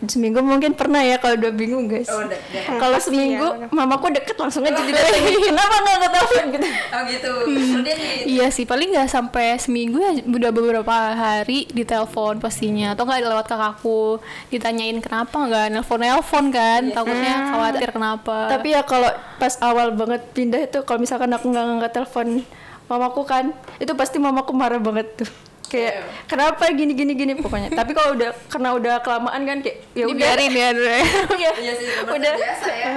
seminggu 0.06 0.38
mungkin 0.46 0.78
pernah 0.78 1.02
ya 1.02 1.18
kalau 1.18 1.34
dua 1.34 1.50
minggu 1.50 1.90
guys. 1.90 2.06
Oh, 2.06 2.22
udah, 2.22 2.38
udah. 2.38 2.78
kalau 2.78 2.98
seminggu 3.02 3.46
ya. 3.58 3.66
mamaku 3.74 4.14
deket 4.14 4.38
langsung 4.38 4.62
aja 4.62 4.78
didatengin 4.78 5.34
kenapa 5.50 5.74
nggak 5.82 5.96
nggak 5.98 6.12
telepon? 6.14 6.44
Gitu. 6.54 6.68
Oh 6.68 7.02
gitu. 7.10 7.32
Kemudian 7.50 7.96
nih, 7.98 8.16
Iya 8.28 8.46
sih 8.54 8.64
paling 8.68 8.94
nggak 8.94 9.10
sampai 9.10 9.58
seminggu 9.58 9.98
ya 9.98 10.12
udah 10.22 10.50
beberapa 10.54 10.94
hari 11.18 11.66
ditelepon 11.74 12.38
pastinya. 12.38 12.94
Atau 12.94 13.10
nggak 13.10 13.26
lewat 13.26 13.46
kakakku 13.50 14.22
ditanyain 14.54 15.02
kenapa 15.02 15.34
nggak 15.34 15.66
nelpon 15.74 15.98
nelpon 15.98 16.44
kan 16.54 16.82
takutnya 16.94 17.34
khawatir 17.50 17.90
kenapa? 17.90 18.54
Tapi 18.54 18.78
ya 18.78 18.86
kalau 18.86 19.10
pas 19.42 19.58
awal 19.58 19.98
banget 19.98 20.22
pindah 20.30 20.62
itu 20.62 20.78
kalau 20.86 21.02
misalkan 21.02 21.34
aku 21.34 21.50
nggak 21.50 21.64
ngangkat 21.66 21.92
telepon 21.98 22.46
mamaku 22.88 23.22
kan 23.28 23.52
itu 23.76 23.92
pasti 23.92 24.16
mamaku 24.16 24.56
marah 24.56 24.80
banget 24.80 25.06
tuh 25.20 25.30
kayak 25.68 25.94
kenapa 26.24 26.64
gini 26.72 26.96
gini 26.96 27.12
gini 27.12 27.32
pokoknya 27.36 27.68
tapi 27.78 27.92
kalau 27.92 28.16
udah 28.16 28.30
karena 28.48 28.68
udah 28.74 28.94
kelamaan 29.04 29.40
kan 29.44 29.58
kayak 29.60 29.84
ya 29.92 30.04
udah 30.08 30.16
Dibiarin 30.16 30.52
ya 30.52 30.68
Dre. 30.72 30.98
iya 31.40 31.52
Iya 31.60 31.72
sih, 31.76 31.86
udah 32.08 32.32
biasa 32.34 32.70
ya. 32.72 32.94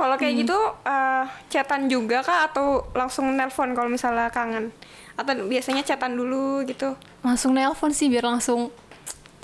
Kalau 0.00 0.16
kayak 0.16 0.34
gitu 0.44 0.56
eh, 0.88 1.24
chatan 1.52 1.84
juga 1.92 2.24
kah 2.24 2.48
atau 2.48 2.88
langsung 2.96 3.36
nelpon 3.36 3.76
kalau 3.76 3.92
misalnya 3.92 4.32
kangen? 4.32 4.72
Atau 5.12 5.44
biasanya 5.44 5.84
chatan 5.84 6.16
dulu 6.16 6.64
gitu? 6.64 6.96
Langsung 7.20 7.52
nelpon 7.52 7.92
sih 7.92 8.08
biar 8.08 8.24
langsung 8.24 8.72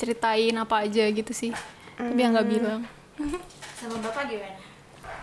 ceritain 0.01 0.57
apa 0.57 0.89
aja 0.89 1.05
gitu 1.13 1.33
sih. 1.37 1.53
Tapi 2.01 2.17
yang 2.17 2.33
nggak 2.33 2.49
bilang 2.49 2.81
Sama 3.77 4.01
bapak 4.01 4.33
gimana? 4.33 4.66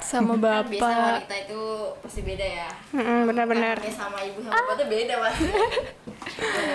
Sama 0.03 0.35
Kan 0.35 0.67
biasa 0.67 0.83
bapak. 0.83 1.13
wanita 1.17 1.35
itu 1.41 1.61
pasti 1.97 2.21
beda 2.21 2.45
ya. 2.45 2.69
Mm-mm, 2.91 3.19
benar-benar. 3.25 3.75
Kangennya 3.77 3.95
sama 3.97 4.17
ibu 4.21 4.39
sama 4.39 4.53
bapak 4.53 4.73
tuh 4.75 4.87
beda 4.87 5.13
pasti. 5.17 5.45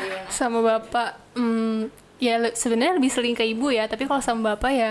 Gimana? 0.02 0.28
Sama 0.28 0.58
bapak, 0.60 1.08
hmm, 1.34 1.76
ya 2.18 2.34
sebenarnya 2.50 2.94
lebih 2.94 3.08
sering 3.08 3.32
ke 3.32 3.44
ibu 3.44 3.68
ya. 3.68 3.84
Tapi 3.84 4.04
kalau 4.04 4.20
sama 4.20 4.54
bapak 4.54 4.72
ya 4.72 4.90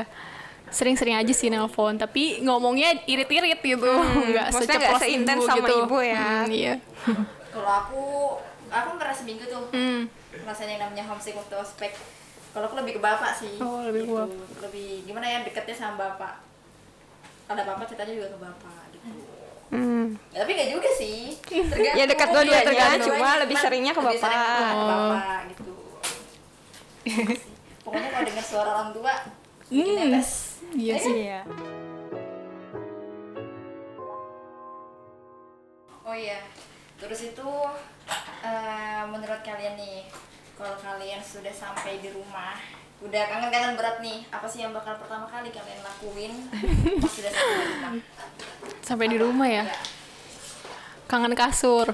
sering-sering 0.68 1.16
aja 1.16 1.32
sih 1.32 1.48
nelpon. 1.48 1.96
Tapi 1.96 2.42
ngomongnya 2.42 3.04
irit-irit 3.04 3.58
gitu, 3.58 3.92
nggak 4.30 4.48
maksudnya 4.50 4.78
nggak 4.78 5.00
seintens 5.00 5.40
ibu 5.40 5.48
sama 5.48 5.58
gitu. 5.62 5.76
ibu 5.84 5.98
ya. 6.00 6.24
Hmm, 6.24 6.48
iya. 6.50 6.74
Kalau 7.54 7.72
aku 7.82 8.04
aku 8.68 8.90
ngerasa 8.96 9.20
seminggu 9.20 9.44
tuh. 9.44 9.66
Hmm. 9.72 10.06
Rasanya 10.40 10.72
yang 10.74 10.84
namanya 10.86 11.04
homesick 11.06 11.34
waktu 11.34 11.56
ospek. 11.56 11.92
Kalau 12.48 12.66
aku 12.66 12.76
lebih 12.76 12.98
ke 12.98 13.02
bapak 13.04 13.32
sih. 13.34 13.58
Oh, 13.58 13.82
lebih 13.84 14.04
ke 14.04 14.08
Gitu. 14.08 14.16
bapak. 14.16 14.58
Lebih 14.64 14.88
gimana 15.06 15.26
ya 15.28 15.40
deketnya 15.42 15.76
sama 15.76 15.96
bapak. 16.00 16.47
Ada 17.48 17.62
bapak 17.64 17.86
ceritanya 17.88 18.14
juga 18.14 18.28
ke 18.30 18.40
bapak 18.40 18.82
gitu. 18.92 19.08
Hmm. 19.68 20.06
Ya, 20.32 20.38
tapi 20.44 20.52
nggak 20.54 20.70
juga 20.72 20.90
sih. 20.94 21.36
Tergantung. 21.42 21.96
Ya, 21.96 22.04
dekat 22.06 22.28
dua-dua 22.30 22.56
Iya, 22.56 22.64
tergantung, 22.64 23.08
cuma 23.14 23.30
lebih 23.38 23.58
seringnya 23.58 23.92
ke 23.92 24.00
lebih 24.00 24.16
sering 24.18 24.40
bapak. 24.40 24.58
ke 24.58 24.76
Oh. 24.76 24.88
bapak 24.88 25.40
gitu. 25.48 25.74
Pokoknya 27.82 28.10
kalau 28.12 28.26
dengar 28.26 28.46
suara 28.46 28.70
orang 28.74 28.92
tua, 28.92 29.14
bikin 29.66 29.96
netes. 29.98 30.30
Iya 30.70 30.92
Ya 30.92 30.96
sih. 31.00 31.16
iya 31.18 31.40
Oh 36.02 36.16
iya, 36.16 36.40
terus 36.98 37.20
itu 37.26 37.50
eh, 38.42 39.04
menurut 39.06 39.42
kalian 39.42 39.76
nih, 39.76 40.08
kalau 40.56 40.76
kalian 40.78 41.20
sudah 41.20 41.52
sampai 41.52 42.00
di 42.00 42.08
rumah, 42.10 42.56
udah 42.98 43.24
kangen-kangen 43.30 43.78
berat 43.78 44.02
nih, 44.02 44.26
apa 44.34 44.48
sih 44.50 44.66
yang 44.66 44.74
bakal 44.74 44.98
pertama 44.98 45.30
kali 45.30 45.54
kalian 45.54 45.80
lakuin 45.86 46.34
pas 47.04 47.12
sudah 47.14 47.30
sampai 47.30 47.62
di 47.62 47.78
rumah? 47.78 48.02
Sampai 48.82 49.06
di 49.06 49.18
rumah 49.22 49.48
ya. 49.48 49.66
Kangen 51.08 51.34
kasur. 51.40 51.88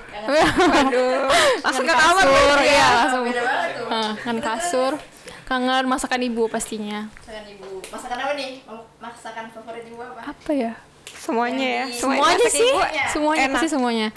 Langsung 1.61 1.85
ke 1.85 1.93
kamar 1.93 2.25
kasur, 2.25 2.57
ya. 2.57 2.65
iya, 2.65 2.87
langsung. 3.03 3.23
Beda 3.29 3.41
banget 3.45 3.69
tuh. 3.77 3.87
Ah, 3.93 4.11
kangen 4.17 4.41
kasur. 4.41 4.93
Kangen 5.43 5.85
masakan 5.85 6.21
ibu 6.23 6.43
pastinya. 6.49 7.11
Masakan 7.13 7.45
ibu, 7.51 7.69
masakan 7.93 8.17
apa 8.23 8.33
nih? 8.33 8.51
Masakan 8.97 9.45
favorit 9.53 9.85
ibu 9.85 10.01
apa? 10.01 10.21
Apa 10.33 10.51
ya? 10.55 10.73
Semuanya 11.13 11.67
ya, 11.83 11.85
semuanya 11.93 12.47
sih. 12.49 12.63
ibu. 12.65 12.79
Semuanya 13.13 13.45
Enak. 13.51 13.55
pasti 13.59 13.69
semuanya. 13.69 14.07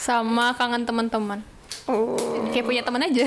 Sama 0.00 0.56
kangen 0.56 0.88
teman-teman. 0.88 1.51
Oh. 1.90 2.46
Kayak 2.52 2.66
punya 2.68 2.82
teman 2.84 3.02
aja. 3.02 3.26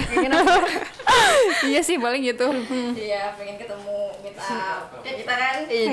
iya 1.72 1.80
sih 1.84 2.00
paling 2.00 2.24
gitu. 2.24 2.48
Hmm. 2.48 2.96
Iya, 2.96 3.36
pengen 3.36 3.56
ketemu 3.60 3.98
meet 4.24 4.38
up. 4.40 4.90
Ya 5.04 5.12
kita 5.18 5.34
kan? 5.36 5.56
iya 5.70 5.90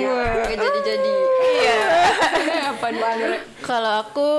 nggak 0.47 0.57
jadi 0.57 0.79
jadi 0.85 1.15
iya 1.41 1.77
apa 2.73 2.87
kalau 3.63 3.93
aku 4.05 4.29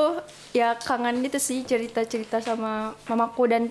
ya 0.55 0.79
kangen 0.79 1.25
itu 1.25 1.39
sih 1.41 1.67
cerita 1.67 2.07
cerita 2.07 2.39
sama 2.39 2.95
mamaku 3.11 3.51
dan 3.51 3.63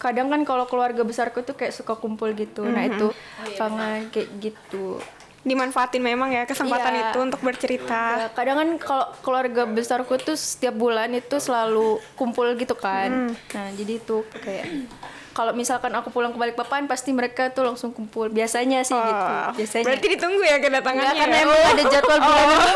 kadang 0.00 0.32
kan 0.32 0.42
kalau 0.48 0.64
keluarga 0.64 1.04
besarku 1.04 1.44
tuh 1.44 1.54
kayak 1.54 1.76
suka 1.76 1.94
kumpul 1.96 2.32
gitu 2.34 2.64
nah 2.64 2.84
itu 2.88 3.12
kangen 3.56 4.08
kayak 4.10 4.28
gitu 4.40 4.98
Dimanfaatin 5.44 6.00
memang 6.00 6.32
ya 6.32 6.48
kesempatan 6.48 6.92
Iya. 6.96 7.02
itu 7.12 7.18
untuk 7.20 7.40
bercerita. 7.44 8.02
Ya, 8.16 8.28
kadang 8.32 8.56
kan 8.56 8.68
kalau 8.80 9.06
keluarga 9.20 9.68
besarku 9.68 10.16
tuh 10.16 10.34
setiap 10.34 10.72
bulan 10.72 11.12
itu 11.12 11.36
selalu 11.36 12.00
kumpul 12.16 12.48
gitu 12.56 12.72
kan. 12.72 13.28
Nah, 13.52 13.68
jadi 13.76 14.00
itu 14.00 14.24
kayak 14.40 14.88
kalau 15.34 15.52
misalkan 15.52 15.92
aku 15.92 16.08
pulang 16.08 16.32
ke 16.32 16.38
Balikpapan 16.38 16.88
pasti 16.88 17.12
mereka 17.12 17.52
tuh 17.52 17.66
langsung 17.66 17.92
kumpul. 17.92 18.32
Biasanya 18.32 18.86
sih 18.86 18.96
gitu. 18.96 19.24
Oh, 19.36 19.52
Biasanya. 19.52 19.84
Berarti 19.84 20.06
ditunggu 20.16 20.40
ya 20.40 20.56
kedatangannya. 20.56 21.12
Enggak, 21.12 21.20
karena 21.20 21.36
ya? 21.36 21.44
emang 21.44 21.60
ada 21.60 21.82
jadwal 21.92 22.18
bulanan 22.22 22.56
gitu. 22.56 22.72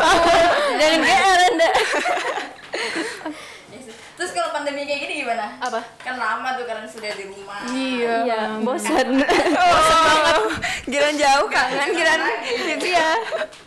Jangan 0.77 0.99
GR 1.01 1.39
Anda. 1.49 1.69
Yes. 3.73 3.85
Terus 4.13 4.31
kalau 4.35 4.49
pandemi 4.51 4.83
kayak 4.83 4.99
gini 5.07 5.18
gimana? 5.29 5.61
Apa? 5.61 5.79
Kan 6.01 6.15
lama 6.17 6.57
tuh 6.57 6.65
kalian 6.65 6.89
sudah 6.89 7.11
di 7.13 7.23
rumah. 7.29 7.61
Iya. 7.69 8.15
Iya, 8.25 8.41
bosan. 8.65 9.07
Oh, 9.59 10.49
giran 10.87 11.13
jauh 11.13 11.45
kangen, 11.45 11.93
giran 11.93 12.19
gitu 12.41 12.87
ya. 12.89 13.13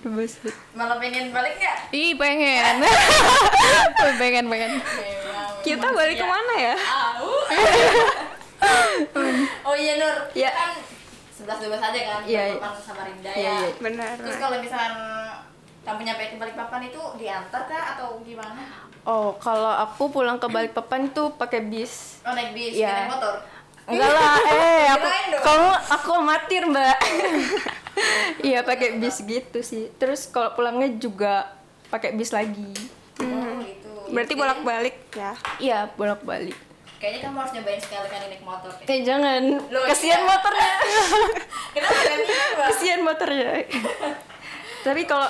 bosan. 0.02 0.50
Malah 0.74 0.98
pengen 0.98 1.30
balik 1.30 1.54
nggak? 1.54 1.76
Ih 1.94 2.18
pengen. 2.18 2.82
pengen 4.18 4.44
pengen. 4.50 4.72
Memang. 4.82 5.50
Kita 5.62 5.86
balik 5.88 6.18
ke 6.18 6.26
mana 6.26 6.54
ya? 6.58 6.74
Au. 6.74 7.30
oh 9.70 9.74
iya 9.74 9.92
Nur, 9.98 10.14
Iya. 10.34 10.50
kan 10.50 10.70
11 11.32 11.46
12 11.62 11.78
aja 11.78 12.00
kan 12.00 12.20
Iya, 12.22 12.42
iya. 12.48 12.58
Balikpapan 12.58 12.82
sama 12.82 13.02
Rinda 13.06 13.30
Iya, 13.30 13.38
ya. 13.38 13.54
iya. 13.60 13.70
Benar. 13.78 14.14
Terus 14.18 14.36
kalau 14.38 14.56
misalkan 14.58 14.92
kamu 15.82 16.00
nyampe 16.06 16.22
ke 16.30 16.36
Balikpapan 16.38 16.80
itu 16.86 17.02
diantar 17.18 17.66
kah 17.66 17.98
atau 17.98 18.22
gimana? 18.22 18.62
Oh, 19.02 19.34
kalau 19.42 19.74
aku 19.82 20.14
pulang 20.14 20.38
ke 20.38 20.46
Balikpapan 20.46 21.10
tuh 21.10 21.34
pakai 21.34 21.58
bis. 21.66 22.22
Oh 22.22 22.30
naik 22.30 22.54
bis, 22.54 22.78
Iya. 22.78 23.10
naik 23.10 23.18
motor. 23.18 23.34
Enggak 23.82 24.10
lah, 24.14 24.38
eh 24.54 24.84
aku 24.94 25.08
kamu 25.42 25.70
aku 25.90 26.10
amatir 26.16 26.62
mbak. 26.70 26.98
Iya 28.40 28.64
pakai 28.64 28.96
bis 28.96 29.20
gitu 29.20 29.60
sih. 29.60 29.92
Terus 30.00 30.24
kalau 30.26 30.56
pulangnya 30.56 30.88
juga 30.96 31.52
pakai 31.92 32.16
bis 32.16 32.32
lagi. 32.32 32.72
Oh 33.20 33.60
gitu. 33.60 33.92
Berarti 34.08 34.32
bolak-balik 34.32 34.96
ya. 35.12 35.36
Iya 35.60 35.78
bolak 35.94 36.24
balik. 36.24 36.56
Kayaknya 36.96 37.20
kamu 37.28 37.36
harus 37.42 37.52
nyobain 37.52 37.80
sekali 37.82 38.06
kali 38.08 38.24
naik 38.32 38.44
motor. 38.46 38.70
Eh 38.86 39.00
jangan, 39.02 39.42
Loh, 39.68 39.82
kasihan 39.84 40.22
iya. 40.22 40.30
motornya. 40.30 40.72
Kenapa 41.74 42.00
kasihan 42.64 43.00
motornya. 43.02 43.50
Tapi 44.82 45.02
kalau 45.04 45.28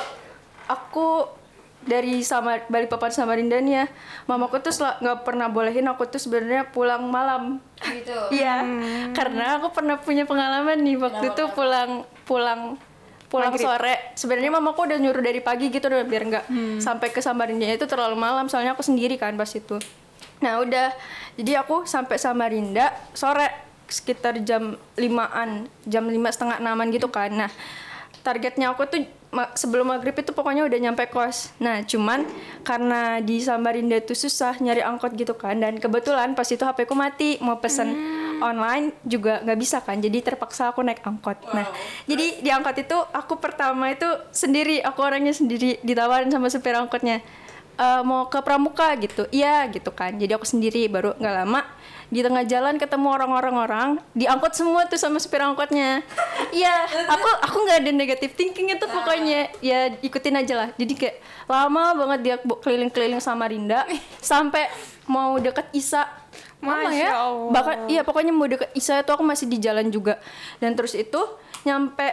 aku 0.68 1.27
dari 1.83 2.22
sama 2.22 2.62
Balikpapan 2.70 3.11
sama 3.11 3.35
Rinda 3.35 3.59
nih 3.59 3.75
ya, 3.83 3.87
mamaku 4.31 4.62
tuh 4.62 4.70
nggak 4.70 5.27
pernah 5.27 5.51
bolehin 5.51 5.83
aku 5.90 6.07
tuh 6.07 6.22
sebenarnya 6.22 6.70
pulang 6.70 7.03
malam. 7.11 7.59
Gitu. 7.83 8.14
Iya, 8.38 8.62
karena 9.12 9.59
aku 9.59 9.75
pernah 9.75 9.98
punya 9.98 10.22
pengalaman 10.22 10.79
nih 10.79 10.96
waktu 10.98 11.27
Kenapa, 11.27 11.35
itu 11.35 11.44
pulang 11.59 11.90
pulang 12.22 12.61
pulang 13.27 13.55
sore. 13.59 14.14
Sebenarnya 14.14 14.53
mamaku 14.55 14.87
udah 14.87 14.98
nyuruh 15.01 15.25
dari 15.25 15.40
pagi 15.42 15.72
gitu 15.72 15.88
udah 15.88 16.07
biar 16.07 16.22
nggak 16.29 16.44
sampai 16.79 17.09
ke 17.11 17.18
Samarinda 17.18 17.66
itu 17.66 17.88
terlalu 17.88 18.14
malam. 18.14 18.46
Soalnya 18.46 18.79
aku 18.79 18.85
sendiri 18.87 19.18
kan 19.18 19.35
pas 19.35 19.51
itu. 19.51 19.81
Nah 20.38 20.62
udah, 20.62 20.94
jadi 21.35 21.66
aku 21.66 21.87
sampai 21.88 22.18
Samarinda 22.18 22.94
sore 23.16 23.51
sekitar 23.90 24.38
jam 24.46 24.79
limaan, 24.96 25.66
jam 25.85 26.07
lima 26.07 26.31
setengah 26.31 26.62
enaman 26.62 26.94
gitu 26.94 27.11
kan. 27.11 27.31
Nah 27.33 27.51
targetnya 28.22 28.72
aku 28.72 28.87
tuh 28.87 29.02
sebelum 29.56 29.88
maghrib 29.88 30.12
itu 30.12 30.30
pokoknya 30.30 30.68
udah 30.68 30.78
nyampe 30.78 31.08
kos. 31.08 31.56
Nah, 31.56 31.80
cuman 31.82 32.28
karena 32.62 33.18
di 33.24 33.40
Samarinda 33.40 33.96
itu 33.96 34.12
susah 34.12 34.61
nyari 34.61 34.85
angkot 34.85 35.16
gitu 35.16 35.32
kan, 35.35 35.56
dan 35.56 35.80
kebetulan 35.80 36.37
pas 36.37 36.44
itu 36.46 36.61
HP 36.61 36.85
ku 36.85 36.92
mati, 36.92 37.40
mau 37.40 37.56
pesen 37.56 37.96
online 38.44 38.92
juga 39.06 39.40
nggak 39.40 39.58
bisa 39.58 39.80
kan, 39.80 39.96
jadi 39.96 40.20
terpaksa 40.20 40.74
aku 40.74 40.85
naik 40.85 41.00
angkot. 41.00 41.38
Nah, 41.56 41.64
jadi 42.04 42.44
di 42.44 42.50
angkot 42.52 42.76
itu 42.76 42.98
aku 43.14 43.40
pertama 43.40 43.88
itu 43.88 44.06
sendiri, 44.30 44.85
aku 44.85 45.00
orangnya 45.00 45.32
sendiri 45.32 45.80
ditawarin 45.80 46.28
sama 46.28 46.52
supir 46.52 46.76
angkotnya. 46.76 47.24
"Eh, 47.80 48.02
mau 48.04 48.28
ke 48.28 48.37
Pramuka 48.44 48.92
gitu, 49.00 49.24
iya 49.32 49.64
gitu 49.72 49.88
kan. 49.96 50.12
Jadi 50.12 50.37
aku 50.37 50.44
sendiri 50.44 50.85
baru 50.92 51.16
nggak 51.16 51.35
lama 51.40 51.64
di 52.12 52.20
tengah 52.20 52.44
jalan 52.44 52.77
ketemu 52.77 53.09
orang-orang 53.09 53.57
orang 53.57 53.88
diangkut 54.12 54.53
semua 54.53 54.85
tuh 54.85 55.01
sama 55.01 55.16
supir 55.16 55.40
angkotnya. 55.40 56.05
Iya 56.53 56.85
aku 57.09 57.29
aku 57.48 57.57
nggak 57.64 57.79
ada 57.81 57.90
negatif 57.96 58.37
thinking 58.37 58.77
itu 58.77 58.85
pokoknya. 58.85 59.48
Ya 59.64 59.88
ikutin 60.05 60.37
aja 60.37 60.55
lah. 60.55 60.68
Jadi 60.77 60.92
kayak 60.92 61.16
lama 61.48 61.96
banget 61.96 62.18
dia 62.20 62.37
keliling-keliling 62.37 63.25
sama 63.25 63.48
Rinda 63.48 63.88
sampai 64.20 64.68
mau 65.09 65.40
deket 65.40 65.72
Isa. 65.72 66.05
Lama 66.62 66.92
Allah. 66.92 67.51
bahkan 67.51 67.77
iya 67.90 68.07
pokoknya 68.07 68.31
mau 68.31 68.46
deket 68.46 68.70
Isa 68.77 69.01
itu 69.01 69.11
aku 69.11 69.25
masih 69.25 69.48
di 69.48 69.57
jalan 69.57 69.88
juga. 69.88 70.20
Dan 70.61 70.77
terus 70.77 70.92
itu 70.92 71.18
nyampe 71.64 72.12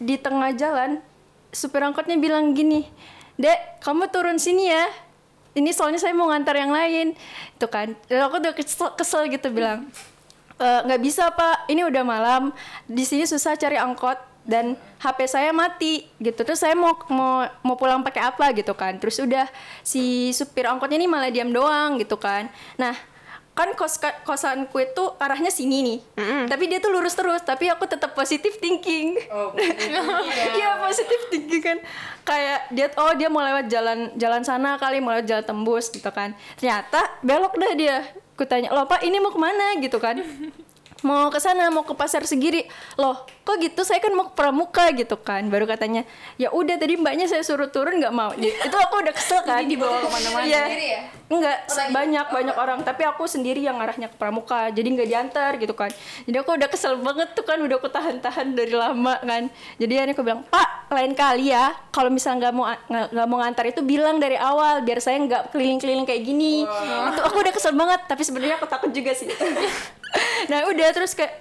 di 0.00 0.16
tengah 0.16 0.56
jalan 0.56 1.04
supir 1.52 1.84
angkotnya 1.84 2.16
bilang 2.16 2.56
gini 2.56 2.86
dek 3.38 3.82
kamu 3.82 4.10
turun 4.10 4.38
sini 4.38 4.70
ya 4.70 4.84
ini 5.58 5.74
soalnya 5.74 5.98
saya 5.98 6.14
mau 6.14 6.30
ngantar 6.30 6.54
yang 6.54 6.70
lain. 6.70 7.18
Itu 7.58 7.66
kan. 7.66 7.92
Dan 8.06 8.18
aku 8.24 8.38
udah 8.38 8.54
kesel, 8.54 8.94
kesel 8.94 9.26
gitu 9.28 9.50
bilang 9.50 9.90
"E, 10.56 10.66
nggak 10.86 11.00
bisa 11.02 11.28
pak. 11.34 11.66
Ini 11.66 11.82
udah 11.90 12.02
malam. 12.06 12.42
Di 12.86 13.02
sini 13.02 13.26
susah 13.26 13.58
cari 13.58 13.76
angkot 13.76 14.16
dan 14.46 14.78
HP 15.02 15.28
saya 15.28 15.50
mati. 15.52 16.06
Gitu. 16.22 16.40
Terus 16.40 16.62
saya 16.62 16.72
mau 16.78 16.94
mau 17.10 17.44
mau 17.66 17.76
pulang 17.76 18.00
pakai 18.06 18.22
apa 18.30 18.54
gitu 18.54 18.72
kan. 18.72 18.96
Terus 18.96 19.18
udah 19.18 19.50
si 19.82 20.30
supir 20.32 20.64
angkotnya 20.64 20.96
ini 21.02 21.10
malah 21.10 21.28
diam 21.28 21.50
doang 21.50 21.98
gitu 21.98 22.14
kan. 22.16 22.46
Nah 22.78 22.94
kan 23.58 23.74
kos 23.74 23.98
kosanku 24.22 24.78
itu 24.78 25.04
arahnya 25.18 25.50
sini 25.50 25.82
nih. 25.82 25.98
Tapi 26.46 26.70
dia 26.70 26.78
tuh 26.78 26.94
lurus 26.94 27.18
terus 27.18 27.42
tapi 27.42 27.66
aku 27.66 27.90
tetap 27.90 28.14
positif 28.14 28.62
thinking. 28.62 29.18
Oh, 29.34 29.50
iya 30.58 30.78
positif 30.78 31.26
thinking 31.26 31.62
kan. 31.62 31.78
Kayak 32.22 32.70
dia 32.70 32.86
oh 32.94 33.10
dia 33.18 33.26
mau 33.26 33.42
lewat 33.42 33.66
jalan 33.66 34.14
jalan 34.14 34.46
sana 34.46 34.78
kali 34.78 35.02
mau 35.02 35.18
lewat 35.18 35.26
jalan 35.26 35.42
tembus 35.42 35.90
gitu 35.90 36.06
kan. 36.14 36.38
Ternyata 36.54 37.18
belok 37.26 37.58
dah 37.58 37.72
dia. 37.74 37.98
Aku 38.38 38.46
tanya 38.46 38.70
loh 38.70 38.86
pak 38.86 39.02
ini 39.02 39.18
mau 39.18 39.34
ke 39.34 39.40
mana? 39.42 39.74
gitu 39.82 39.98
kan 39.98 40.22
mau 41.00 41.30
ke 41.30 41.38
sana 41.38 41.70
mau 41.70 41.82
ke 41.82 41.94
pasar 41.94 42.22
segiri 42.22 42.66
loh 42.94 43.22
kok 43.42 43.56
gitu? 43.58 43.80
Saya 43.80 43.98
kan 43.98 44.10
mau 44.10 44.28
ke 44.28 44.34
pramuka 44.34 44.90
gitu 44.92 45.14
kan. 45.14 45.46
Baru 45.46 45.64
katanya 45.64 46.02
ya 46.34 46.50
udah 46.50 46.74
tadi 46.74 46.94
mbaknya 46.94 47.24
saya 47.24 47.40
suruh 47.40 47.68
turun 47.68 47.96
nggak 47.96 48.10
mau. 48.10 48.30
Jadi, 48.32 48.50
itu 48.50 48.76
aku 48.76 48.94
udah 49.00 49.14
kesel 49.14 49.40
kan. 49.40 49.62
Dibawa 49.62 49.98
ke 49.98 50.08
mana-mana 50.08 50.44
Iya. 50.44 50.62
sendiri 50.64 50.86
ya? 50.86 51.00
enggak 51.28 51.56
Oh, 51.68 51.88
banyak 51.92 52.26
banyak 52.28 52.56
orang. 52.56 52.78
Tapi 52.82 53.02
aku 53.04 53.24
sendiri 53.24 53.60
yang 53.60 53.76
arahnya 53.76 54.08
ke 54.08 54.16
pramuka. 54.16 54.68
Jadi 54.68 54.88
nggak 54.90 55.08
diantar 55.08 55.50
gitu 55.56 55.72
kan. 55.72 55.92
Jadi 56.24 56.36
aku 56.36 56.50
udah 56.56 56.68
kesel 56.68 56.96
banget 56.98 57.28
tuh 57.32 57.44
kan. 57.44 57.56
Udah 57.58 57.76
aku 57.76 57.88
tahan-tahan 57.88 58.52
dari 58.52 58.72
lama 58.72 59.16
kan. 59.20 59.46
Jadi 59.76 59.92
akhirnya 59.94 60.14
aku 60.14 60.24
bilang 60.24 60.42
pak 60.44 60.68
lain 60.88 61.12
kali 61.12 61.52
ya. 61.52 61.72
Kalau 61.88 62.08
misal 62.08 62.36
nggak 62.36 62.52
mau 62.52 62.64
nggak 62.66 63.06
nggak 63.12 63.26
mau 63.26 63.38
ngantar 63.38 63.64
itu 63.66 63.80
bilang 63.80 64.16
dari 64.16 64.34
awal. 64.34 64.80
Biar 64.80 64.98
saya 64.98 65.20
nggak 65.20 65.52
keliling-keliling 65.52 66.04
kayak 66.04 66.22
gini. 66.22 66.64
Itu 67.08 67.20
aku 67.22 67.36
udah 67.38 67.52
kesel 67.52 67.72
banget. 67.72 68.00
Tapi 68.04 68.22
sebenarnya 68.22 68.56
aku 68.56 68.66
takut 68.66 68.90
juga 68.90 69.12
sih 69.12 69.28
nah 70.50 70.64
udah 70.68 70.88
terus 70.94 71.12
kayak 71.12 71.40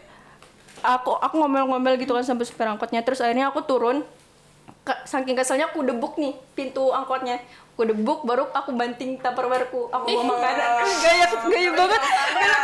aku 0.84 1.18
aku 1.18 1.36
ngomel-ngomel 1.42 1.98
gitu 1.98 2.14
kan 2.14 2.24
sampai 2.26 2.46
supir 2.46 2.68
angkotnya. 2.68 3.02
Terus 3.02 3.22
akhirnya 3.24 3.50
aku 3.50 3.64
turun 3.66 4.04
Ka- 4.88 5.04
saking 5.04 5.36
keselnya 5.36 5.68
aku 5.68 5.84
debuk 5.84 6.16
nih 6.16 6.32
pintu 6.56 6.96
angkotnya. 6.96 7.44
Aku 7.76 7.86
debuk 7.86 8.24
baru 8.24 8.48
aku 8.56 8.74
banting 8.74 9.20
tupperwareku. 9.20 9.92
Aku 9.92 10.06
bawa 10.08 10.24
makanan. 10.34 10.70
Gaya 11.04 11.26
gaya 11.46 11.72
banget. 11.76 12.02
Gaya 12.02 12.58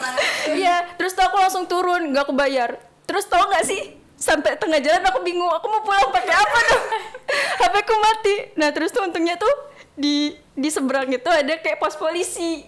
banget. 0.00 0.24
Iya 0.50 0.76
terus 0.96 1.12
tuh 1.12 1.24
aku 1.28 1.36
langsung 1.36 1.68
turun 1.68 2.10
nggak 2.10 2.24
aku 2.24 2.34
bayar. 2.34 2.80
Terus 3.04 3.28
tau 3.28 3.46
nggak 3.46 3.64
sih 3.68 4.00
sampai 4.20 4.56
tengah 4.56 4.80
jalan 4.80 5.00
aku 5.00 5.24
bingung 5.24 5.48
aku 5.48 5.64
mau 5.64 5.80
pulang 5.80 6.12
pakai 6.12 6.36
apa 6.36 6.58
dong 6.68 6.84
HP 7.60 7.74
ku 7.84 7.94
mati. 8.00 8.36
Nah 8.56 8.68
terus 8.72 8.90
tuh 8.92 9.04
untungnya 9.04 9.36
tuh 9.36 9.52
di 9.96 10.32
di 10.56 10.68
seberang 10.72 11.08
itu 11.12 11.28
ada 11.28 11.60
kayak 11.60 11.76
pos 11.76 11.96
polisi. 12.00 12.64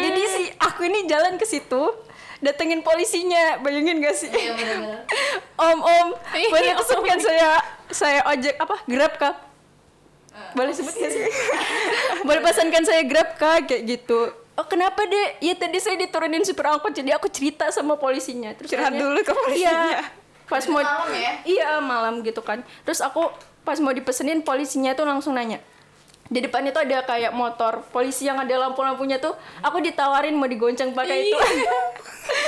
Jadi 0.00 0.22
si 0.24 0.25
aku 0.60 0.86
ini 0.86 1.04
jalan 1.08 1.36
ke 1.36 1.46
situ 1.48 1.92
datengin 2.40 2.84
polisinya 2.84 3.60
bayangin 3.64 4.00
gak 4.00 4.16
sih? 4.16 4.28
Iya 4.28 4.54
om 5.66 5.78
om 5.80 6.08
boleh 6.52 6.72
pesankan 6.76 7.18
saya 7.20 7.50
saya 7.88 8.20
ojek 8.28 8.54
apa 8.60 8.76
grab 8.84 9.14
kah 9.16 9.34
boleh 10.52 10.72
sebut 10.72 10.92
gak 10.92 11.12
sih? 11.12 11.24
Boleh 12.28 12.44
pesankan 12.44 12.84
saya 12.84 13.00
grab 13.08 13.40
kah 13.40 13.60
kayak 13.64 13.88
gitu. 13.88 14.32
Oh 14.56 14.64
kenapa 14.68 15.04
deh 15.04 15.40
ya 15.40 15.52
tadi 15.56 15.80
saya 15.80 15.96
diturunin 16.00 16.44
supir 16.44 16.64
angkot 16.64 16.92
jadi 16.92 17.16
aku 17.16 17.28
cerita 17.32 17.68
sama 17.72 17.96
polisinya. 17.96 18.52
Terus 18.56 18.72
Curhat 18.72 18.92
dulu 18.92 19.20
ke 19.20 19.32
polisinya. 19.32 19.72
iya 19.72 20.12
pas 20.46 20.62
Itu 20.64 20.72
mau 20.76 20.80
malam 20.84 21.10
ya? 21.12 21.32
iya 21.44 21.68
malam 21.80 22.14
gitu 22.20 22.40
kan. 22.44 22.60
Terus 22.84 23.00
aku 23.00 23.32
pas 23.64 23.80
mau 23.80 23.92
dipesenin 23.92 24.44
polisinya 24.44 24.92
tuh 24.92 25.08
langsung 25.08 25.32
nanya 25.36 25.60
di 26.26 26.38
depannya 26.42 26.74
tuh 26.74 26.82
ada 26.82 27.06
kayak 27.06 27.32
motor 27.32 27.86
polisi 27.94 28.26
yang 28.26 28.38
ada 28.42 28.54
lampu-lampunya 28.66 29.22
tuh 29.22 29.34
aku 29.62 29.78
ditawarin 29.78 30.34
mau 30.34 30.50
digonceng 30.50 30.90
pakai 30.92 31.30
itu 31.30 31.38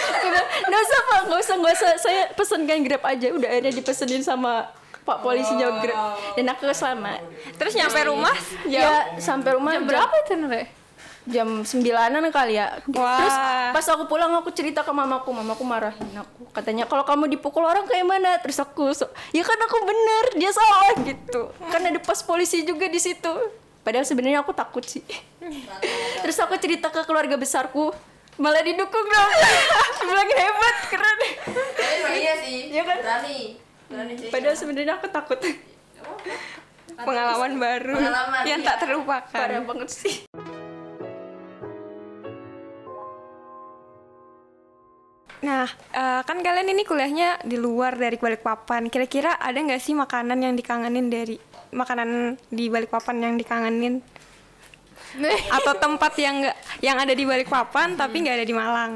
Aku 0.08 0.26
bilang, 0.26 0.48
nggak 0.66 0.82
usah 0.82 0.98
pak 1.06 1.20
nggak 1.30 1.40
usah 1.40 1.54
nggak 1.54 1.74
usah 1.78 1.90
saya 2.02 2.22
pesenkan 2.34 2.82
grab 2.82 3.02
aja 3.06 3.30
udah 3.30 3.48
akhirnya 3.48 3.72
dipesenin 3.78 4.22
sama 4.26 4.66
pak 5.06 5.22
polisinya 5.22 5.78
grab 5.78 6.18
dan 6.34 6.46
aku 6.50 6.66
selamat 6.74 7.22
Terus 7.54 7.72
nyampe 7.78 8.00
rumah 8.10 8.34
ya, 8.66 9.14
sampai 9.22 9.54
rumah 9.54 9.78
Jam 9.78 9.86
berapa 9.86 10.14
itu 10.26 10.34
Nure? 10.34 10.78
jam 11.28 11.62
sembilanan 11.62 12.24
kali 12.32 12.56
ya. 12.56 12.80
Wah. 12.96 13.20
Terus 13.20 13.36
pas 13.76 13.86
aku 13.92 14.08
pulang 14.08 14.32
aku 14.40 14.48
cerita 14.50 14.80
ke 14.80 14.90
mamaku, 14.90 15.28
mamaku 15.30 15.62
marahin 15.62 16.08
aku. 16.16 16.48
Katanya 16.56 16.88
kalau 16.88 17.04
kamu 17.04 17.28
dipukul 17.28 17.62
orang 17.68 17.84
kayak 17.84 18.08
mana? 18.08 18.40
Terus 18.40 18.58
aku, 18.64 18.96
so, 18.96 19.04
ya 19.30 19.44
kan 19.44 19.60
aku 19.60 19.76
bener, 19.84 20.24
dia 20.40 20.50
salah 20.50 20.96
gitu. 21.04 21.52
Kan 21.68 21.84
ada 21.84 22.00
pos 22.00 22.24
polisi 22.24 22.64
juga 22.64 22.88
di 22.88 22.98
situ. 22.98 23.32
Padahal 23.82 24.04
sebenarnya 24.04 24.44
aku 24.44 24.52
takut 24.52 24.84
sih. 24.84 25.04
Terus 26.22 26.38
aku 26.42 26.54
cerita 26.60 26.92
ke 26.92 27.02
keluarga 27.08 27.38
besarku, 27.40 27.94
malah 28.36 28.62
didukung 28.62 29.06
dong. 29.06 29.32
Bilangin 30.08 30.38
hebat, 30.38 30.76
keren. 30.92 31.18
Iya 32.12 32.32
sih. 32.44 32.58
Iya 32.74 32.82
kan? 32.84 32.96
Berani. 33.00 33.40
Padahal 34.28 34.56
sebenarnya 34.56 35.00
aku 35.00 35.08
takut. 35.08 35.40
pengalaman 36.98 37.52
baru 37.62 37.94
Pengalaman, 37.94 38.42
yang 38.42 38.60
iya. 38.62 38.68
tak 38.74 38.76
terlupakan. 38.82 39.30
Parah 39.30 39.62
banget 39.62 39.88
sih. 39.90 40.14
Nah, 45.38 45.70
eh, 45.94 46.20
kan 46.26 46.42
kalian 46.42 46.74
ini 46.74 46.82
kuliahnya 46.82 47.46
di 47.46 47.54
luar 47.54 47.94
dari 47.94 48.18
Balikpapan. 48.18 48.90
Kira-kira 48.90 49.38
ada 49.38 49.54
nggak 49.54 49.78
sih 49.78 49.94
makanan 49.94 50.42
yang 50.42 50.54
dikangenin 50.58 51.06
dari 51.06 51.38
makanan 51.70 52.10
di 52.48 52.68
Balikpapan 52.68 53.16
yang 53.20 53.34
dikangenin? 53.34 54.00
Atau 55.48 55.72
tempat 55.74 56.12
yang 56.16 56.40
nggak 56.40 56.56
yang 56.80 56.96
ada 56.96 57.12
di 57.12 57.24
Balikpapan 57.24 57.96
tapi 57.96 58.20
nggak 58.20 58.36
ada 58.36 58.46
di 58.46 58.52
Malang? 58.52 58.92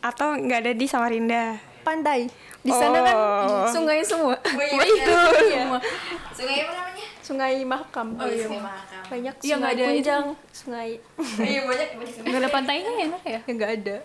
Atau 0.00 0.34
nggak 0.34 0.58
ada 0.60 0.72
di 0.74 0.86
Samarinda? 0.86 1.56
Pantai. 1.82 2.26
Di 2.62 2.70
sana 2.70 2.98
kan 3.00 3.16
Oh. 3.42 3.66
sungai 3.66 4.02
semua. 4.02 4.38
Oh, 4.46 4.62
iya, 4.62 4.78
Betul. 4.78 5.34
iya. 5.44 5.62
Sungai 6.32 6.56
apa 6.62 6.72
namanya? 6.72 7.06
Sungai 7.20 7.54
Mahakam. 7.62 8.08
Oh, 8.14 8.26
iya, 8.26 8.46
Sungai 8.46 8.62
Mahakam. 8.62 9.02
Banyak 9.04 9.34
Iya, 9.36 9.54
nggak 9.56 9.70
sungai 9.70 9.72
ada 9.72 9.82
itu. 9.82 9.90
Kunjang, 9.92 10.24
sungai 10.52 10.90
Iya 11.42 11.60
banyak 11.66 11.88
banyak 11.92 12.12
sungai. 12.12 12.30
Gak 12.30 12.38
ada 12.38 12.50
pantainya 12.50 12.92
ya 12.92 13.06
Nur 13.06 13.22
ya? 13.24 13.40
nggak 13.44 13.70
ada. 13.78 13.96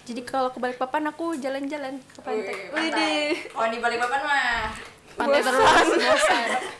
Jadi 0.00 0.20
kalau 0.24 0.48
ke 0.50 0.58
Balikpapan 0.58 1.02
aku 1.06 1.26
jalan-jalan 1.36 1.94
ke 2.00 2.18
pantai. 2.20 2.54
Wih, 2.54 2.70
pantai. 2.72 3.14
Oh 3.52 3.66
di 3.66 3.78
Balikpapan 3.78 4.20
mah. 4.20 4.62
Pantai 5.12 5.40
terus 5.40 5.58
bosan. 5.96 6.50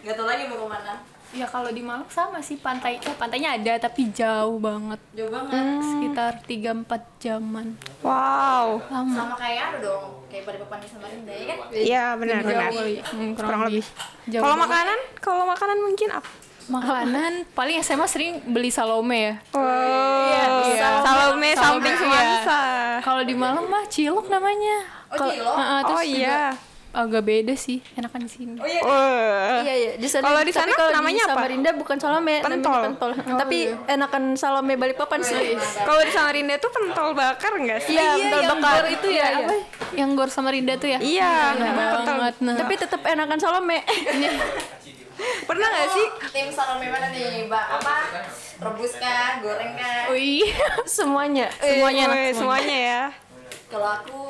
Gak 0.00 0.14
tau 0.14 0.26
lagi 0.26 0.46
mau 0.46 0.56
ke 0.56 0.66
mana. 0.66 0.94
Ya 1.30 1.46
kalau 1.46 1.70
di 1.70 1.78
Malang 1.78 2.10
sama 2.10 2.42
sih 2.42 2.58
pantai, 2.58 2.98
eh, 2.98 3.14
pantainya 3.14 3.54
ada 3.54 3.78
tapi 3.78 4.10
jauh 4.10 4.58
banget. 4.58 4.98
Jauh 5.14 5.30
banget. 5.30 5.78
Sekitar 5.78 6.32
3-4 6.42 7.22
jaman. 7.22 7.78
Wow. 8.02 8.82
Lama. 8.90 9.14
Sama 9.14 9.34
kayak 9.38 9.62
anu 9.70 9.78
dong. 9.78 10.04
Kayak 10.26 10.50
Balikpapan 10.50 10.78
di 10.82 10.88
Samarinda 10.90 11.30
ya 11.30 11.44
kan? 11.46 11.58
Iya, 11.70 12.04
benar-benar. 12.18 12.70
Jauh 12.74 12.82
kali. 12.82 12.94
Hmm, 12.98 13.30
Kurang 13.38 13.62
lebih. 13.70 13.84
Jauh 14.26 14.42
Kalau 14.42 14.56
makanan, 14.58 14.98
kalau 15.22 15.44
makanan 15.46 15.78
mungkin 15.78 16.08
apa? 16.10 16.30
Makanan 16.70 17.32
paling 17.50 17.76
SMA 17.78 18.06
sering 18.06 18.32
beli 18.46 18.70
salome 18.70 19.18
ya. 19.18 19.34
Oh, 19.54 19.62
iya. 20.70 21.02
Salome 21.02 21.50
samping 21.54 21.94
Salome, 21.94 22.10
Semansa. 22.10 22.62
Kalau 23.02 23.22
di 23.22 23.34
Malang 23.34 23.66
mah 23.70 23.86
cilok 23.86 24.26
namanya. 24.26 24.82
Oh, 25.10 25.18
cilok? 25.18 25.54
Heeh, 25.58 25.80
terus 25.82 25.98
Oh 25.98 26.04
juga 26.06 26.18
iya. 26.18 26.42
Agak 26.90 27.22
beda 27.22 27.54
sih, 27.54 27.78
enakan 27.94 28.26
di 28.26 28.30
sini. 28.30 28.54
Oh 28.54 28.66
iya. 28.66 28.82
Wah. 28.82 29.62
Iya 29.62 29.74
iya 29.76 29.92
di 29.94 30.04
sana. 30.04 30.24
Kalau 30.24 30.42
di 30.42 30.50
sana 30.50 30.70
kalau 30.72 30.90
namanya 30.90 31.22
di 31.22 31.26
apa? 31.26 31.34
Samarinda 31.36 31.70
bukan 31.72 31.96
Salome, 31.96 32.34
namanya 32.34 32.50
Pentol. 32.50 32.80
pentol. 32.84 33.10
tapi 33.38 33.58
enakan 33.86 34.22
Salome 34.34 34.74
Balikpapan 34.74 35.20
sih. 35.20 35.54
Kalau 35.78 36.00
di 36.00 36.10
Samarinda 36.10 36.58
tuh 36.58 36.68
pentol 36.68 37.14
bakar 37.14 37.52
nggak 37.54 37.78
sih? 37.80 37.94
Iya, 37.94 38.18
pentol 38.18 38.40
yang 38.42 38.58
bakar 38.58 38.86
itu 38.88 39.08
ya, 39.08 39.26
Iya, 39.28 39.38
apa? 39.40 39.54
Yang 39.92 40.10
gor 40.12 40.28
sama 40.28 40.50
Rinda 40.50 40.74
tuh 40.74 40.88
ya? 40.88 40.98
Iya, 40.98 41.32
Enak 41.52 41.74
pentol. 41.94 42.04
banget. 42.04 42.34
Nah. 42.40 42.56
Tapi 42.58 42.74
tetap 42.76 43.00
enakan 43.02 43.38
Salome. 43.38 43.78
Pernah 45.44 45.66
nggak 45.68 45.88
sih? 45.92 46.06
Tim 46.32 46.48
Salome 46.48 46.86
mana 46.88 47.06
nih? 47.10 47.44
Mbak 47.44 47.64
apa? 47.76 47.96
Rebus 48.60 48.92
kah? 48.96 49.38
Goreng 49.40 49.72
kah? 49.74 50.10
Wih. 50.10 50.48
semuanya. 50.88 51.46
Semuanya 51.60 52.02
enak, 52.08 52.16
Eh, 52.18 52.30
semuanya 52.32 52.76
ya. 52.76 53.02
Kalau 53.68 53.88
aku 53.88 54.20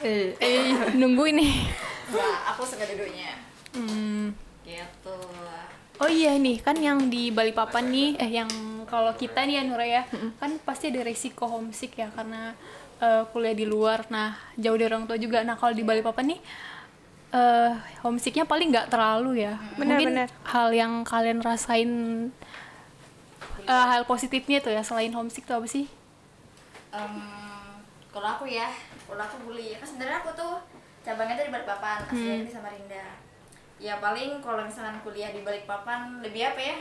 Eh, 0.00 0.32
Eh, 0.36 0.72
nunggu 0.96 1.28
ini. 1.28 1.68
Enggak, 2.08 2.36
aku 2.50 2.62
suka 2.64 2.84
duduknya. 2.84 3.36
Hmm. 3.76 4.32
Gitu. 4.64 5.16
Oh 6.00 6.08
iya 6.08 6.32
nih, 6.34 6.56
kan 6.64 6.80
yang 6.80 7.12
di 7.12 7.28
Balikpapan 7.28 7.84
nih, 7.92 8.08
eh 8.16 8.30
yang 8.32 8.48
kalau 8.88 9.12
kita 9.12 9.44
nih 9.44 9.60
ya 9.60 9.62
Nura 9.68 9.84
ya, 9.84 10.02
kan 10.40 10.56
pasti 10.64 10.88
ada 10.88 11.04
resiko 11.04 11.44
homesick 11.44 11.92
ya 11.94 12.08
karena 12.10 12.56
eh, 12.98 13.22
kuliah 13.28 13.52
di 13.52 13.68
luar. 13.68 14.08
Nah, 14.08 14.32
jauh 14.56 14.80
dari 14.80 14.88
orang 14.88 15.04
tua 15.04 15.20
juga. 15.20 15.44
Nah, 15.44 15.60
kalau 15.60 15.76
di 15.76 15.84
Balikpapan 15.84 16.32
nih 16.36 16.40
eh 17.30 17.72
homesicknya 18.02 18.42
paling 18.42 18.72
nggak 18.74 18.90
terlalu 18.90 19.44
ya. 19.46 19.54
Benar, 19.78 20.00
Mungkin 20.00 20.08
benar. 20.10 20.28
hal 20.50 20.68
yang 20.74 20.92
kalian 21.06 21.38
rasain 21.44 21.90
eh, 23.68 23.86
hal 23.86 24.02
positifnya 24.02 24.58
tuh 24.58 24.72
ya 24.74 24.82
selain 24.82 25.12
homesick 25.14 25.44
tuh 25.46 25.60
apa 25.60 25.68
sih? 25.68 25.86
Em, 26.90 27.14
kalau 28.10 28.28
aku 28.38 28.44
ya, 28.50 28.66
kalau 29.06 29.22
aku 29.22 29.36
bully, 29.46 29.78
kan 29.78 29.86
sebenarnya 29.86 30.18
aku 30.22 30.30
tuh 30.34 30.54
cabangnya 31.06 31.38
tuh 31.38 31.46
di 31.48 31.52
Balikpapan, 31.54 31.98
aslinya 32.10 32.44
di 32.44 32.52
Samarinda. 32.52 33.06
Ya 33.80 33.96
paling 33.96 34.44
kalau 34.44 34.66
misalkan 34.66 35.00
kuliah 35.00 35.32
di 35.32 35.40
Balikpapan 35.40 36.20
lebih 36.20 36.52
apa 36.52 36.60
ya? 36.60 36.76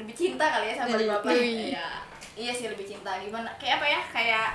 Lebih 0.00 0.14
cinta 0.16 0.48
kali 0.48 0.72
ya 0.72 0.74
sama 0.80 0.96
Balikpapan. 0.96 1.34
Iya. 1.36 1.88
Iya 2.32 2.52
sih 2.56 2.66
lebih 2.72 2.88
cinta. 2.88 3.20
Gimana? 3.20 3.52
Kayak 3.60 3.78
apa 3.78 3.86
ya? 3.86 4.00
Kayak 4.10 4.48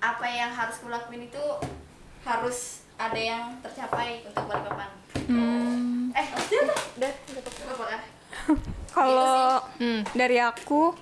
apa 0.00 0.26
yang 0.28 0.50
harus 0.52 0.76
kulakuin 0.84 1.26
itu 1.26 1.44
harus 2.22 2.84
ada 3.00 3.16
yang 3.16 3.56
tercapai 3.64 4.22
untuk 4.28 4.44
Balikpapan. 4.44 4.90
Hmm. 5.26 6.12
Eh, 6.12 6.26
udah, 6.36 6.76
udah, 7.00 7.12
apa 7.72 7.84
kan? 7.88 8.00
Kalau 8.92 9.64
Hmm. 9.80 10.04
dari 10.12 10.36
aku, 10.38 10.92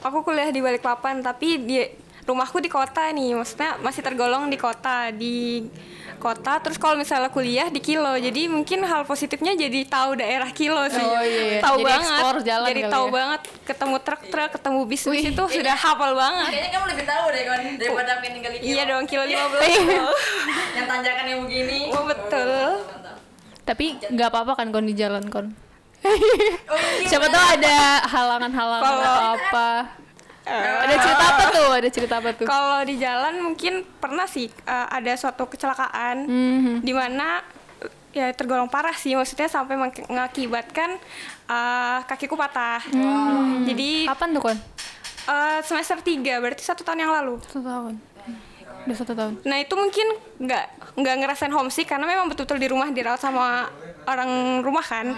aku 0.00 0.18
kuliah 0.24 0.50
di 0.50 0.64
Balikpapan, 0.64 1.20
tapi 1.22 1.60
di 1.62 1.78
rumahku 2.26 2.58
di 2.58 2.66
kota 2.66 3.08
nih, 3.14 3.38
maksudnya 3.38 3.78
masih 3.78 4.02
tergolong 4.02 4.50
di 4.50 4.58
kota, 4.58 5.14
di 5.14 5.62
kota. 6.18 6.58
Terus 6.58 6.74
kalau 6.74 6.98
misalnya 6.98 7.30
kuliah 7.30 7.70
di 7.70 7.78
Kilo, 7.78 8.18
jadi 8.18 8.50
mungkin 8.50 8.82
hal 8.82 9.06
positifnya 9.06 9.54
jadi 9.54 9.86
tahu 9.86 10.18
daerah 10.18 10.50
Kilo 10.50 10.82
sih, 10.90 10.98
Oh, 10.98 11.22
iya, 11.22 11.42
iya. 11.56 11.60
tahu 11.62 11.78
Jadi 11.80 11.86
banget, 11.86 12.20
jalan 12.42 12.68
jadi 12.74 12.82
tahu 12.90 13.06
ya. 13.06 13.12
banget, 13.14 13.40
ketemu 13.62 13.96
truk-truk, 14.02 14.50
ketemu 14.58 14.80
bis 14.84 14.94
bis 14.96 15.04
Wih, 15.06 15.24
itu 15.30 15.44
sudah 15.54 15.76
hafal 15.78 16.12
banget. 16.18 16.50
Kayaknya 16.50 16.70
kamu 16.74 16.86
lebih 16.90 17.04
tahu 17.06 17.24
deh 17.30 17.42
kan 17.46 17.60
daripada 17.78 18.10
pengen 18.18 18.32
tinggal 18.42 18.52
di 18.52 18.58
Kilo. 18.58 18.72
Iya 18.74 18.82
dong, 18.90 19.04
Kilo 19.06 19.22
15 19.22 19.36
Yang 20.76 20.86
tanjakannya 20.90 21.34
begini. 21.46 21.78
Oh, 21.94 22.02
betul. 22.04 22.50
Mantap. 22.82 23.16
Tapi 23.62 23.86
nggak 24.10 24.28
apa-apa 24.30 24.52
kan 24.58 24.66
kon 24.74 24.86
di 24.86 24.94
jalan 24.98 25.24
kon. 25.30 25.46
Oh, 26.02 26.14
iya. 26.16 27.06
Siapa 27.06 27.26
tahu 27.28 27.44
ada 27.54 27.76
halangan-halangan 28.06 28.94
atau 28.98 29.24
apa. 29.38 29.70
Ada 30.46 30.94
cerita 30.96 31.24
apa 31.26 31.42
tuh? 31.50 31.68
Ada 31.72 31.88
cerita 31.90 32.14
apa 32.16 32.30
tuh? 32.32 32.46
Kalau 32.46 32.78
di 32.82 32.94
jalan 32.96 33.34
mungkin 33.40 33.72
pernah 33.96 34.24
sih 34.24 34.46
uh, 34.62 34.86
ada 34.88 35.12
suatu 35.12 35.44
kecelakaan 35.44 36.16
Mhm. 36.22 36.74
di 36.80 36.92
mana 36.92 37.42
ya 38.10 38.32
tergolong 38.32 38.64
parah 38.66 38.94
sih 38.94 39.12
maksudnya 39.12 39.44
sampai 39.44 39.76
meng- 39.76 40.06
mengakibatkan 40.06 40.96
uh, 41.46 42.00
kakiku 42.04 42.32
patah. 42.32 42.80
Jadi 43.62 44.06
Kapan 44.06 44.28
tuh 44.30 44.42
kon? 44.42 44.58
uh, 45.26 45.58
semester 45.60 45.98
3 45.98 46.14
berarti 46.38 46.62
satu 46.62 46.80
tahun 46.80 47.02
yang 47.02 47.12
lalu. 47.12 47.42
Satu 47.44 47.60
tahun. 47.60 47.94
Udah 48.86 48.96
satu 48.96 49.12
tahun. 49.12 49.34
Nah 49.42 49.58
itu 49.58 49.74
mungkin 49.74 50.06
nggak 50.38 50.64
nggak 50.94 51.14
ngerasain 51.18 51.50
homesick 51.50 51.84
karena 51.84 52.06
memang 52.06 52.30
betul-betul 52.30 52.56
di 52.56 52.70
rumah 52.70 52.86
dirawat 52.88 53.18
sama 53.18 53.66
orang 54.06 54.30
rumah 54.62 54.82
kan. 54.82 55.12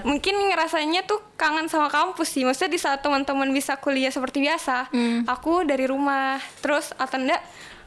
Mungkin 0.00 0.52
ngerasanya 0.52 1.02
tuh 1.02 1.18
kangen 1.34 1.66
sama 1.66 1.88
kampus 1.88 2.28
sih. 2.30 2.44
Maksudnya 2.44 2.70
di 2.70 2.78
saat 2.78 3.00
teman-teman 3.00 3.48
bisa 3.50 3.74
kuliah 3.74 4.08
seperti 4.08 4.40
biasa, 4.40 4.88
aku 5.26 5.64
dari 5.64 5.84
rumah. 5.84 6.36
Terus 6.60 6.92
atau 6.94 7.16
enggak 7.16 7.40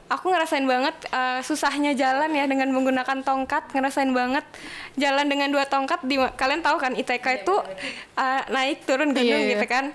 aku 0.08 0.32
ngerasain 0.32 0.64
banget 0.64 0.96
uh, 1.12 1.44
susahnya 1.44 1.92
jalan 1.92 2.32
ya 2.32 2.48
dengan 2.48 2.72
menggunakan 2.72 3.28
tongkat 3.28 3.76
ngerasain 3.76 4.08
banget 4.10 4.48
jalan 4.96 5.28
dengan 5.28 5.52
dua 5.52 5.68
tongkat 5.68 6.00
di 6.02 6.16
kalian 6.16 6.64
tahu 6.64 6.80
kan 6.80 6.96
ITK 6.96 7.44
itu 7.44 7.52
uh, 8.16 8.42
naik 8.48 8.88
turun 8.88 9.12
gunung 9.12 9.28
Iya, 9.28 9.44
iya. 9.44 9.52
gitu 9.56 9.68
kan 9.68 9.92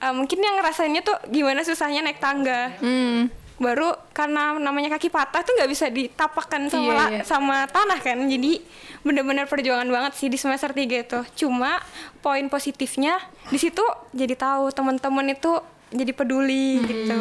Uh, 0.00 0.16
mungkin 0.16 0.40
yang 0.40 0.56
ngerasainnya 0.56 1.04
tuh 1.04 1.12
gimana 1.28 1.60
susahnya 1.60 2.00
naik 2.00 2.24
tangga 2.24 2.72
Hmm. 2.80 3.28
Baru 3.60 3.92
karena 4.10 4.56
namanya 4.56 4.96
kaki 4.96 5.12
patah 5.12 5.44
tuh 5.44 5.52
nggak 5.52 5.68
bisa 5.68 5.86
ditapakkan 5.86 6.64
sama 6.66 6.88
Iya, 6.88 7.04
iya. 7.12 7.22
sama 7.22 7.68
tanah 7.68 8.00
kan. 8.00 8.16
Jadi 8.24 8.56
bener-bener 9.00 9.44
perjuangan 9.44 9.84
banget 9.84 10.12
sih 10.16 10.26
di 10.26 10.40
semester 10.40 10.72
3 10.72 10.80
itu. 10.80 11.20
Cuma 11.38 11.76
poin 12.18 12.48
positifnya 12.48 13.20
di 13.46 13.60
situ 13.60 13.84
jadi 14.10 14.32
tahu 14.32 14.72
teman-teman 14.72 15.30
itu 15.30 15.60
jadi 15.92 16.10
peduli 16.10 16.80
gitu. 16.80 17.20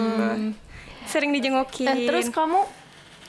Sering 1.05 1.33
dijengukin 1.33 1.89
Eh, 1.89 2.07
terus 2.07 2.31
kamu 2.31 2.63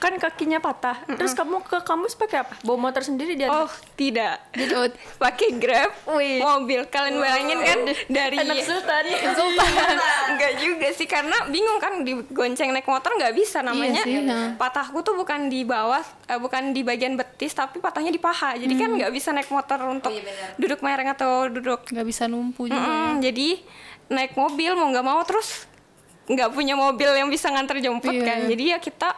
kan 0.01 0.17
kakinya 0.17 0.57
patah. 0.57 0.97
Terus 1.05 1.31
kamu 1.31 1.61
ke 1.61 1.77
kampus 1.79 2.17
pakai 2.17 2.41
apa? 2.41 2.57
Bawa 2.59 2.89
motor 2.89 2.99
sendiri 3.01 3.37
dia. 3.37 3.47
oh 3.47 3.69
tidak 3.93 4.41
Oh, 4.73 4.89
pakai 5.17 5.53
grab 5.53 5.93
mobil 6.41 6.81
kalian 6.85 7.15
bayangin 7.15 7.59
kan 7.61 7.79
dari 8.09 8.35
Anak 8.35 8.65
sultan. 8.65 9.05
Enggak 10.31 10.53
juga 10.57 10.87
sih 10.89 11.05
karena 11.05 11.45
bingung 11.47 11.77
kan 11.77 12.01
digonceng 12.01 12.71
naik 12.71 12.85
motor 12.85 13.13
nggak 13.13 13.29
bisa 13.31 13.61
namanya. 13.61 14.01
sih, 14.01 14.19
nah. 14.19 14.57
Patahku 14.57 15.01
tuh 15.01 15.13
bukan 15.13 15.45
di 15.47 15.61
bawah, 15.61 16.01
eh, 16.25 16.35
bukan 16.35 16.71
di 16.71 16.81
bagian 16.81 17.13
betis 17.13 17.53
tapi 17.53 17.77
patahnya 17.77 18.09
di 18.09 18.17
paha. 18.17 18.57
Jadi 18.57 18.73
kan 18.73 18.89
nggak 18.91 19.11
bisa 19.11 19.29
naik 19.29 19.47
motor 19.47 19.77
untuk 19.85 20.09
iya 20.09 20.23
benar. 20.23 20.49
duduk 20.57 20.79
mereng 20.81 21.09
atau 21.09 21.45
duduk. 21.47 21.85
nggak 21.87 22.07
bisa 22.07 22.25
numpu 22.25 22.65
juga. 22.65 22.81
Mm-mm, 22.81 23.21
jadi 23.21 23.61
naik 24.09 24.33
mobil 24.33 24.73
mau 24.73 24.89
nggak 24.89 25.05
mau 25.05 25.21
terus 25.21 25.69
nggak 26.23 26.49
punya 26.49 26.73
mobil 26.73 27.11
yang 27.11 27.27
bisa 27.27 27.47
nganter 27.47 27.77
jemput 27.77 28.09
Iya, 28.09 28.23
kan. 28.23 28.39
iya. 28.41 28.47
Jadi 28.49 28.63
ya 28.65 28.77
kita 28.77 29.09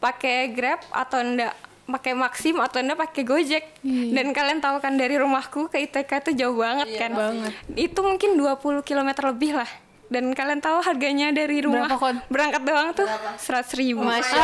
pakai 0.00 0.50
Grab 0.50 0.80
atau 0.88 1.20
enggak 1.20 1.52
pakai 1.84 2.12
Maxim 2.12 2.56
atau 2.56 2.78
enggak 2.78 2.98
pakai 3.00 3.22
Gojek. 3.22 3.64
Iya. 3.80 4.12
Dan 4.12 4.26
kalian 4.30 4.58
tahu 4.58 4.78
kan 4.78 4.94
dari 4.94 5.14
rumahku 5.14 5.66
ke 5.66 5.80
ITK 5.80 6.10
itu 6.20 6.32
jauh 6.38 6.56
banget 6.56 6.88
Iya, 6.88 6.98
kan. 6.98 7.10
banget. 7.12 7.52
Itu 7.70 8.00
mungkin 8.00 8.34
20 8.34 8.56
km 8.80 9.10
lebih 9.26 9.54
lah. 9.54 9.70
Dan 10.06 10.32
kalian 10.32 10.58
tahu 10.58 10.80
harganya 10.80 11.30
dari 11.30 11.60
rumah 11.60 11.86
Berapa, 11.86 12.02
Kon? 12.02 12.16
berangkat 12.26 12.62
doang 12.64 12.90
tuh 12.92 13.06
seratus 13.36 13.74
ribu. 13.74 14.02
Masya 14.02 14.42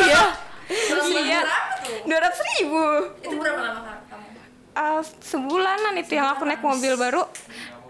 Iya. 0.00 0.22
Terus 0.64 1.04
Iya. 1.08 1.40
berapa 1.40 1.50
tuh? 1.80 1.98
Dua 2.04 2.18
ratus 2.20 2.40
ribu. 2.52 2.82
Itu 3.20 3.34
berapa 3.34 3.60
lama 3.60 3.80
kamu? 4.06 4.26
Uh, 4.74 5.02
sebulanan 5.20 5.94
itu 5.94 6.12
yang 6.12 6.26
aku 6.28 6.42
naik 6.42 6.58
mobil 6.58 6.94
baru 6.94 7.22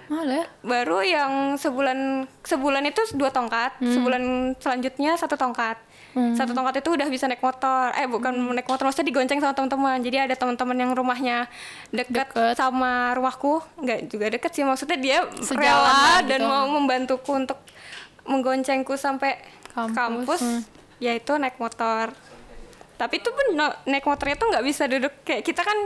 Malah 0.05 0.37
ya? 0.37 0.47
baru 0.61 1.01
yang 1.01 1.33
sebulan 1.57 1.97
sebulan 2.43 2.85
itu 2.85 3.01
dua 3.15 3.33
tongkat 3.33 3.73
sebulan 3.81 4.21
selanjutnya 4.55 5.17
satu 5.17 5.33
tongkat 5.35 5.81
satu 6.15 6.51
tongkat 6.51 6.79
itu 6.79 6.91
udah 6.91 7.07
bisa 7.07 7.27
naik 7.27 7.39
motor 7.39 7.91
eh 7.91 8.07
bukan 8.07 8.31
naik 8.55 8.65
motor 8.65 8.87
maksudnya 8.87 9.09
digonceng 9.09 9.39
sama 9.39 9.51
teman-teman 9.53 9.99
jadi 9.99 10.25
ada 10.25 10.35
teman-teman 10.35 10.77
yang 10.77 10.91
rumahnya 10.91 11.51
Deket. 11.91 12.31
sama 12.55 13.11
rumahku 13.13 13.59
nggak 13.77 14.01
juga 14.07 14.27
deket 14.29 14.51
sih 14.51 14.63
maksudnya 14.63 14.95
dia 14.95 15.19
Sejalan 15.37 15.59
rela 15.61 15.83
lah 15.83 16.19
dan 16.23 16.39
gitu. 16.39 16.49
mau 16.49 16.67
membantuku 16.69 17.31
untuk 17.35 17.59
menggoncengku 18.25 18.95
sampai 18.95 19.37
Kampus, 19.69 19.91
kampus, 19.93 20.41
hmm. 20.41 20.61
yaitu 20.99 21.35
naik 21.35 21.59
motor 21.59 22.15
tapi 22.95 23.19
itu 23.19 23.27
pun 23.27 23.47
no- 23.53 23.75
naik 23.85 24.07
motornya 24.07 24.35
tuh 24.35 24.47
nggak 24.49 24.63
bisa 24.63 24.87
duduk 24.87 25.11
kayak 25.21 25.43
kita 25.43 25.61
kan 25.61 25.79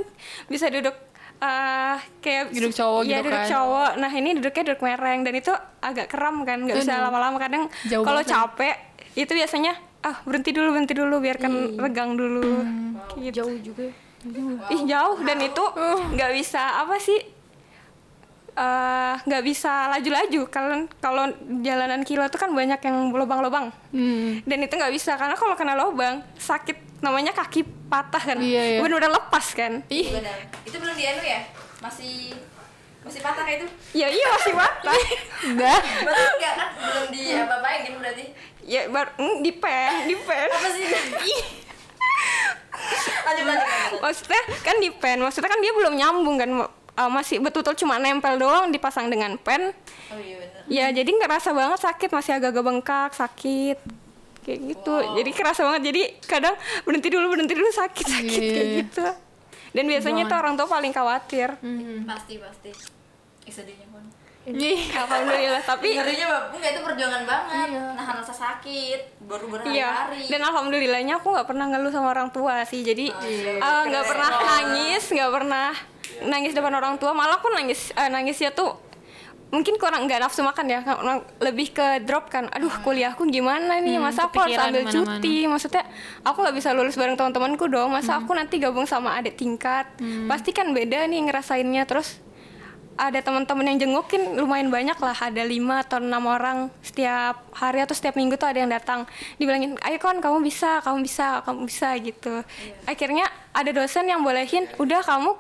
bisa 0.45 0.69
duduk 0.69 0.93
eh 1.39 1.97
kayak 2.21 2.51
Duduk 2.51 2.75
cowok 2.75 3.01
Iya, 3.01 3.09
gitu 3.17 3.25
duduk 3.25 3.41
kan. 3.41 3.49
cowok 3.49 3.91
nah 3.97 4.11
ini 4.11 4.31
duduknya 4.35 4.63
duduk 4.67 4.83
mereng 4.83 5.21
dan 5.23 5.33
itu 5.33 5.53
agak 5.81 6.07
kram 6.07 6.43
kan 6.43 6.61
nggak 6.61 6.77
bisa 6.77 7.01
lama-lama 7.01 7.39
kadang 7.39 7.65
kalau 7.89 8.21
banget. 8.21 8.29
capek 8.29 8.77
itu 9.17 9.33
biasanya 9.33 9.73
ah 10.09 10.17
berhenti 10.23 10.51
dulu 10.51 10.69
berhenti 10.73 10.95
dulu 10.95 11.17
biarkan 11.19 11.53
regang 11.77 12.15
dulu 12.15 12.65
gitu. 13.19 13.45
Jauh 13.45 13.57
juga. 13.61 13.87
ih 14.69 14.83
jauh 14.85 15.19
dan 15.21 15.39
itu 15.39 15.65
nggak 16.11 16.33
bisa 16.35 16.59
apa 16.81 16.99
sih 16.99 17.21
eh, 18.55 19.15
nggak 19.21 19.43
bisa 19.45 19.87
laju-laju 19.89 20.41
kalau 20.49 20.75
kalau 20.99 21.25
jalanan 21.61 22.03
kilo 22.03 22.23
itu 22.23 22.35
kan 22.35 22.51
banyak 22.51 22.81
yang 22.81 22.97
lubang-lubang 23.11 23.71
Hmm. 23.89 24.43
dan 24.43 24.59
itu 24.59 24.75
nggak 24.75 24.91
bisa 24.91 25.15
karena 25.15 25.33
kalau 25.33 25.55
kena 25.55 25.73
lubang 25.75 26.21
sakit 26.37 26.77
namanya 26.99 27.31
kaki 27.33 27.63
patah 27.87 28.21
kan 28.21 28.37
Iya, 28.37 28.63
iya. 28.69 28.79
benar-benar 28.83 29.15
lepas 29.15 29.55
kan 29.55 29.87
Ih, 29.89 30.11
Benar. 30.11 30.51
Itu 30.63 30.77
belum 30.77 30.93
di 30.93 31.05
anu 31.07 31.23
ya? 31.23 31.41
Masih 31.79 32.35
masih 33.09 33.21
patah 33.21 33.43
kayak 33.43 33.59
itu? 33.59 33.69
ya 33.95 34.07
iya 34.07 34.27
masih 34.31 34.53
patah 34.55 34.95
udah. 35.49 35.79
Berarti 36.05 36.25
enggak 36.31 36.55
kan? 36.55 36.69
Belum 36.79 37.07
di 37.09 37.23
apa-apain 37.33 37.79
gitu 37.83 37.97
berarti? 37.97 38.25
ya 38.63 38.81
baru 38.87 39.11
mm, 39.17 39.37
di 39.41 39.53
pen 39.55 39.93
di 40.05 40.17
pen 40.19 40.49
Apa 40.51 40.69
sih? 40.71 40.85
lanjut 43.25 43.45
lanjut. 43.45 43.65
lanjut. 43.65 43.99
maksudnya 43.99 44.41
kan 44.61 44.77
di 44.77 44.91
pen 44.93 45.19
maksudnya 45.19 45.49
kan 45.49 45.61
dia 45.61 45.73
belum 45.73 45.95
nyambung 45.95 46.37
kan 46.37 46.51
Uh, 46.99 47.07
masih 47.07 47.39
betul-betul 47.39 47.79
cuma 47.79 47.95
nempel 47.95 48.35
doang 48.37 48.75
dipasang 48.75 49.07
dengan 49.07 49.39
pen 49.39 49.71
Oh 50.11 50.19
iya 50.19 50.35
benar. 50.37 50.63
ya 50.67 50.87
jadi 50.91 51.07
ngerasa 51.07 51.55
banget 51.55 51.79
sakit 51.79 52.11
masih 52.11 52.35
agak-agak 52.35 52.59
bengkak 52.61 53.11
sakit 53.15 53.79
kayak 54.43 54.59
gitu 54.67 54.95
jadi 55.15 55.31
kerasa 55.31 55.63
banget 55.63 55.95
jadi 55.95 56.03
kadang 56.27 56.59
berhenti 56.83 57.07
dulu 57.07 57.31
berhenti 57.31 57.55
dulu 57.55 57.71
sakit 57.71 58.03
sakit 58.03 58.41
Iya, 58.43 58.51
kayak 58.51 58.67
iya. 58.67 58.79
gitu 58.83 59.05
dan 59.71 59.85
biasanya 59.87 60.27
tuh 60.27 60.37
orang 60.37 60.59
tua 60.59 60.67
paling 60.67 60.91
khawatir 60.91 61.49
Pasti 62.03 62.35
pasti. 62.37 62.71
Ih, 63.49 63.53
sedihnya 63.53 63.89
pun. 63.89 64.05
Ih, 64.49 64.81
alhamdulillah 64.93 65.61
tapi 65.61 65.93
Ngerinya 65.93 66.53
enggak 66.53 66.71
itu 66.73 66.81
perjuangan 66.81 67.23
banget. 67.25 67.69
Nahan 67.97 68.15
rasa 68.17 68.33
sakit, 68.33 69.21
baru 69.25 69.45
Iya, 69.69 69.93
berhari-hari. 70.09 70.25
dan 70.29 70.41
alhamdulillahnya 70.41 71.15
aku 71.21 71.37
nggak 71.37 71.49
pernah 71.49 71.69
ngeluh 71.69 71.93
sama 71.93 72.09
orang 72.13 72.29
tua 72.33 72.65
sih. 72.65 72.81
Jadi 72.81 73.13
eh, 73.13 73.83
nggak 73.89 74.05
pernah 74.05 74.31
nangis, 74.33 75.05
nggak 75.05 75.33
pernah 75.33 75.69
nangis 76.25 76.53
depan 76.53 76.73
orang 76.73 76.97
tua. 76.97 77.13
Malah 77.13 77.41
aku 77.41 77.53
nangis, 77.53 77.93
eh, 77.93 78.09
nangisnya 78.09 78.53
tuh 78.53 78.73
mungkin 79.49 79.81
kurang 79.81 80.05
nggak 80.05 80.21
nafsu 80.21 80.45
makan 80.45 80.65
ya, 80.69 80.81
lebih 81.41 81.73
ke 81.73 82.05
drop 82.05 82.29
kan. 82.29 82.49
Aduh, 82.53 82.73
kuliahku 82.85 83.29
gimana 83.29 83.81
nih? 83.81 83.97
Masa 83.97 84.29
aku 84.29 84.45
harus 84.45 84.57
ambil 84.57 84.85
cuti? 84.85 85.45
Maksudnya 85.45 85.85
aku 86.21 86.45
nggak 86.45 86.57
bisa 86.57 86.73
lulus 86.73 86.97
bareng 86.97 87.17
teman-temanku 87.17 87.69
dong. 87.69 87.93
Masa 87.93 88.17
aku 88.17 88.33
nanti 88.33 88.61
gabung 88.61 88.85
sama 88.85 89.17
adik 89.17 89.37
tingkat? 89.37 89.89
Pasti 90.25 90.53
kan 90.53 90.73
beda 90.73 91.05
nih 91.05 91.21
ngerasainnya. 91.29 91.85
Terus 91.85 92.21
ada 92.99 93.23
teman-teman 93.23 93.63
yang 93.71 93.79
jengukin 93.79 94.35
lumayan 94.35 94.69
banyak 94.75 94.99
lah. 94.99 95.15
Ada 95.15 95.47
lima 95.47 95.87
atau 95.87 96.03
enam 96.03 96.27
orang 96.27 96.67
setiap 96.83 97.47
hari 97.55 97.79
atau 97.87 97.95
setiap 97.95 98.19
minggu 98.19 98.35
tuh 98.35 98.51
ada 98.51 98.59
yang 98.59 98.69
datang. 98.75 99.07
Dibilangin 99.39 99.79
ayo 99.87 99.97
kon 100.03 100.19
kamu 100.19 100.43
bisa 100.43 100.83
kamu 100.83 101.07
bisa 101.07 101.41
kamu 101.47 101.61
bisa 101.71 101.95
gitu. 102.03 102.43
Akhirnya 102.85 103.31
ada 103.55 103.71
dosen 103.71 104.11
yang 104.11 104.27
bolehin 104.27 104.67
udah 104.83 105.01
kamu 105.07 105.31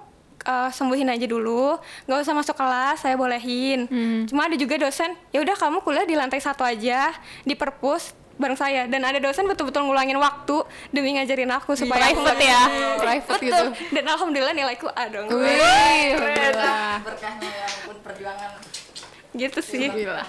uh, 0.46 0.70
sembuhin 0.70 1.10
aja 1.10 1.26
dulu. 1.26 1.82
Nggak 2.06 2.18
usah 2.22 2.34
masuk 2.38 2.54
kelas 2.54 3.02
saya 3.02 3.18
bolehin. 3.18 3.90
Cuma 4.30 4.46
ada 4.46 4.54
juga 4.54 4.78
dosen 4.78 5.18
ya 5.34 5.42
udah 5.42 5.58
kamu 5.58 5.82
kuliah 5.82 6.06
di 6.06 6.14
lantai 6.14 6.38
satu 6.38 6.62
aja 6.62 7.10
di 7.42 7.58
perpus 7.58 8.14
bareng 8.38 8.54
saya 8.54 8.86
dan 8.86 9.02
ada 9.02 9.18
dosen 9.18 9.44
betul-betul 9.44 9.82
ngulangin 9.82 10.16
waktu 10.16 10.62
demi 10.88 11.12
ngajarin 11.12 11.50
aku 11.50 11.74
supaya 11.74 12.06
aku 12.06 12.16
private 12.16 12.32
nggak- 12.32 12.46
ya 12.46 12.60
private 12.96 13.36
Betul. 13.36 13.44
gitu 13.44 13.64
Dan 13.90 14.04
alhamdulillah 14.06 14.52
nilaiku 14.52 14.86
A 14.88 15.04
dong. 15.06 15.26
Wih, 15.28 16.14
alhamdulillah. 16.14 16.92
berkahnya 17.02 17.48
ya 17.48 17.66
ampun 17.68 17.96
perjuangan 18.00 18.50
Gitu 19.30 19.60
sih. 19.60 19.84
Alhamdulillah. 19.84 20.26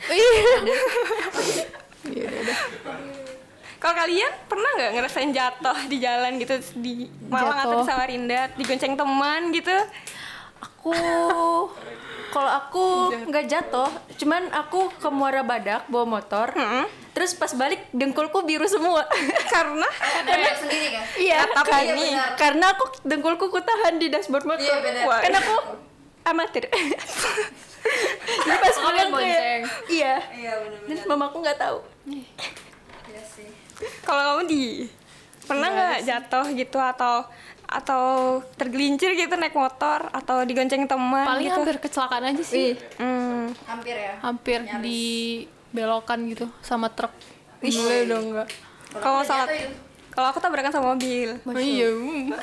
Kalau 3.76 3.94
kalian 3.96 4.30
pernah 4.44 4.70
nggak 4.74 4.90
ngerasain 4.92 5.30
jatuh 5.30 5.78
di 5.88 5.96
jalan 5.98 6.36
gitu 6.36 6.54
di 6.76 7.08
Malang 7.26 7.58
atau 7.58 7.78
di. 7.78 7.86
Samarinda, 7.86 8.40
digonceng 8.54 8.92
teman 8.92 9.50
gitu? 9.50 9.72
Aku 10.60 10.92
kalau 12.30 12.48
aku 12.48 12.84
nggak 13.24 13.46
jatuh, 13.46 13.90
cuman 14.16 14.48
aku 14.50 14.88
ke 14.92 15.08
Muara 15.08 15.42
Badak 15.42 15.86
bawa 15.86 16.06
motor. 16.12 16.54
Terus 17.10 17.34
pas 17.34 17.50
balik 17.52 17.90
dengkulku 17.90 18.40
biru 18.40 18.64
semua. 18.64 19.02
Karena 19.54 19.86
Karena 20.22 20.50
sendiri 20.54 20.88
kan 20.90 21.04
Iya, 21.16 21.38
Tapi 21.44 21.68
kan- 21.68 21.82
iya 21.82 21.94
benar. 21.94 22.30
karena 22.36 22.66
aku 22.70 22.84
dengkulku 23.02 23.46
kutahan 23.48 23.94
di 23.96 24.06
dashboard 24.08 24.46
motor. 24.46 24.62
Iya, 24.62 24.76
benar. 24.78 25.04
Wah, 25.04 25.20
Kan 25.20 25.34
aku 25.34 25.54
amatir. 26.24 26.64
Jadi 28.20 28.56
pas 28.58 28.76
pulang 28.76 29.10
kayak, 29.10 29.64
iya. 29.88 30.14
iya 30.30 30.52
benar-benar 30.54 30.86
Terus 30.86 31.02
mamaku 31.04 31.36
nggak 31.40 31.58
tahu. 31.58 31.78
iya 32.06 33.22
sih 33.26 33.48
kalau 34.00 34.20
kamu 34.22 34.42
di 34.44 34.64
pernah 35.42 35.66
nggak 35.66 36.00
jatuh 36.04 36.44
gitu 36.52 36.76
atau 36.76 37.24
atau 37.70 38.04
tergelincir 38.54 39.14
gitu 39.14 39.30
naik 39.32 39.54
motor 39.54 40.10
atau 40.10 40.42
digonceng 40.42 40.84
teman 40.84 41.22
paling 41.24 41.46
gitu? 41.46 41.54
hampir 41.56 41.76
kecelakaan 41.78 42.24
aja 42.26 42.42
sih 42.42 42.74
Hmm. 42.98 43.54
hampir 43.64 43.94
ya 43.94 44.18
hampir 44.20 44.58
di 44.78 45.00
belokan 45.70 46.26
gitu 46.26 46.50
sama 46.60 46.90
truk 46.90 47.14
boleh 47.62 48.00
dong 48.04 48.24
enggak 48.28 48.48
Kalau 48.92 49.22
salah 49.22 49.46
itu. 49.46 49.70
kalau 50.10 50.26
aku 50.28 50.38
tabrakan 50.38 50.74
sama 50.74 50.92
mobil. 50.92 51.38
oh, 51.40 51.54
iya 51.54 51.88
mm. 51.88 52.34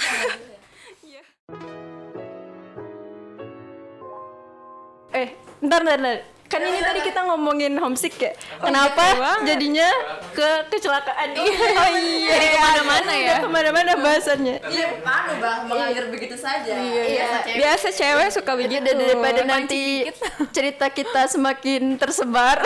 Eh, 5.14 5.28
bentar, 5.60 5.82
bentar, 5.82 5.98
bentar. 5.98 6.20
Kan 6.48 6.64
ini 6.64 6.80
tadi 6.80 7.00
kita 7.04 7.28
ngomongin 7.28 7.76
homesick 7.76 8.16
ya. 8.16 8.32
Kenapa 8.64 9.04
jadinya 9.44 9.88
ke 10.32 10.72
kecelakaan? 10.72 11.36
Oh 11.36 11.92
iya. 12.00 12.32
Jadi 12.32 12.48
ke 12.48 12.60
mana-mana 12.64 13.14
ya? 13.14 13.36
Ke 13.44 13.50
mana-mana 13.52 13.92
bahasannya. 14.00 14.58
iya 14.72 14.88
anu 15.04 15.34
bah 15.44 15.68
mengalir 15.68 16.08
begitu 16.08 16.40
saja 16.40 16.72
iya 16.72 17.44
cewek. 17.44 17.58
Biasa 17.60 17.88
cewek 17.92 18.30
suka 18.32 18.52
begitu. 18.56 18.80
Udah 18.88 18.96
daripada 18.96 19.42
nanti 19.44 20.08
cerita 20.56 20.88
kita 20.88 21.28
semakin 21.28 22.00
tersebar. 22.00 22.64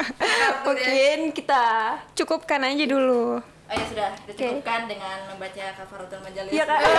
Mungkin 0.66 1.36
kita 1.36 1.96
cukupkan 2.16 2.64
aja 2.64 2.84
dulu. 2.88 3.44
Oh 3.70 3.72
ya 3.72 3.84
sudah, 3.86 4.10
dicukupkan 4.26 4.80
dengan 4.84 5.30
membaca 5.30 5.62
kafaratul 5.72 6.18
majalis. 6.20 6.50
Iya, 6.50 6.64
Kak. 6.66 6.78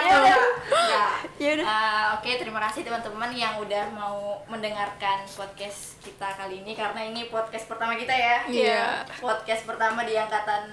Ya 0.00 0.14
udah. 0.16 0.40
Ya 1.36 1.50
udah. 1.52 1.66
Ah, 1.66 2.04
Oke, 2.16 2.36
terima 2.36 2.60
kasih 2.62 2.80
teman-teman 2.80 3.28
yang 3.28 3.58
udah 3.58 3.84
mau 3.90 4.16
mendengarkan 4.46 5.20
podcast 5.28 6.00
kita 6.00 6.32
kali 6.34 6.60
ini 6.60 6.72
karena 6.72 7.00
ini 7.02 7.28
podcast 7.28 7.66
pertama 7.66 7.92
kita 7.92 8.10
ya. 8.10 8.36
Iya. 8.46 8.84
Podcast 9.18 9.64
pertama 9.64 10.02
di 10.02 10.16
angkatan 10.16 10.64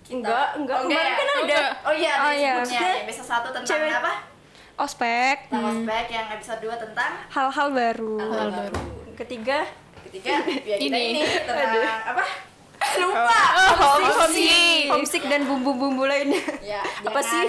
kita. 0.00 0.14
Enggak, 0.14 0.46
enggak. 0.54 0.76
Oh, 0.76 0.86
Kemarin 0.86 1.02
ya? 1.02 1.16
kan 1.16 1.26
ada. 1.26 1.42
Enggak. 1.42 1.70
Oh 1.82 1.94
iya, 1.96 2.12
Oh, 2.14 2.22
ada 2.24 2.36
iya. 2.36 2.52
sebutnya. 2.56 2.90
Episode 3.02 3.28
1 3.28 3.42
tentang 3.50 3.64
Cewek. 3.66 3.90
apa? 3.92 4.12
Ospek, 4.76 5.36
Tentang 5.48 5.64
ospek 5.72 6.06
yang 6.12 6.26
episode 6.30 6.60
2 6.62 6.78
tentang 6.78 7.10
hal-hal 7.28 7.68
baru. 7.72 8.16
hal 8.20 8.48
baru. 8.52 8.80
Ketiga, 9.16 9.58
Ketiga, 10.04 10.38
ya 10.62 10.76
kita 10.78 10.94
Ini. 10.94 11.10
ini 11.10 11.22
tentang 11.42 11.74
apa? 12.06 12.24
Lupa. 12.96 13.40
homesick, 13.76 14.88
homesick 14.92 15.24
dan 15.26 15.44
bumbu-bumbu 15.44 16.04
lainnya. 16.04 16.42
Ya, 16.60 16.80
Apa 17.08 17.20
sih? 17.20 17.44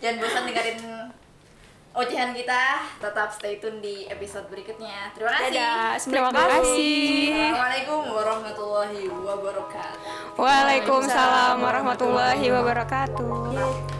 Jangan 0.00 0.16
bosan 0.20 0.42
dengerin 0.48 0.78
ocehan 1.94 2.30
kita. 2.34 2.62
Tetap 3.00 3.28
stay 3.32 3.62
tune 3.62 3.78
di 3.80 4.04
episode 4.10 4.46
berikutnya. 4.50 5.14
Terima 5.14 5.30
kasih. 5.32 5.52
Dadah. 5.54 5.90
Terima 6.02 6.30
kasih. 6.32 7.32
Assalamualaikum 7.32 8.02
warahmatullahi 8.10 9.02
wabarakatuh. 9.08 10.38
Waalaikumsalam 10.40 11.56
warahmatullahi 11.62 12.46
wabarakatuh. 12.50 13.93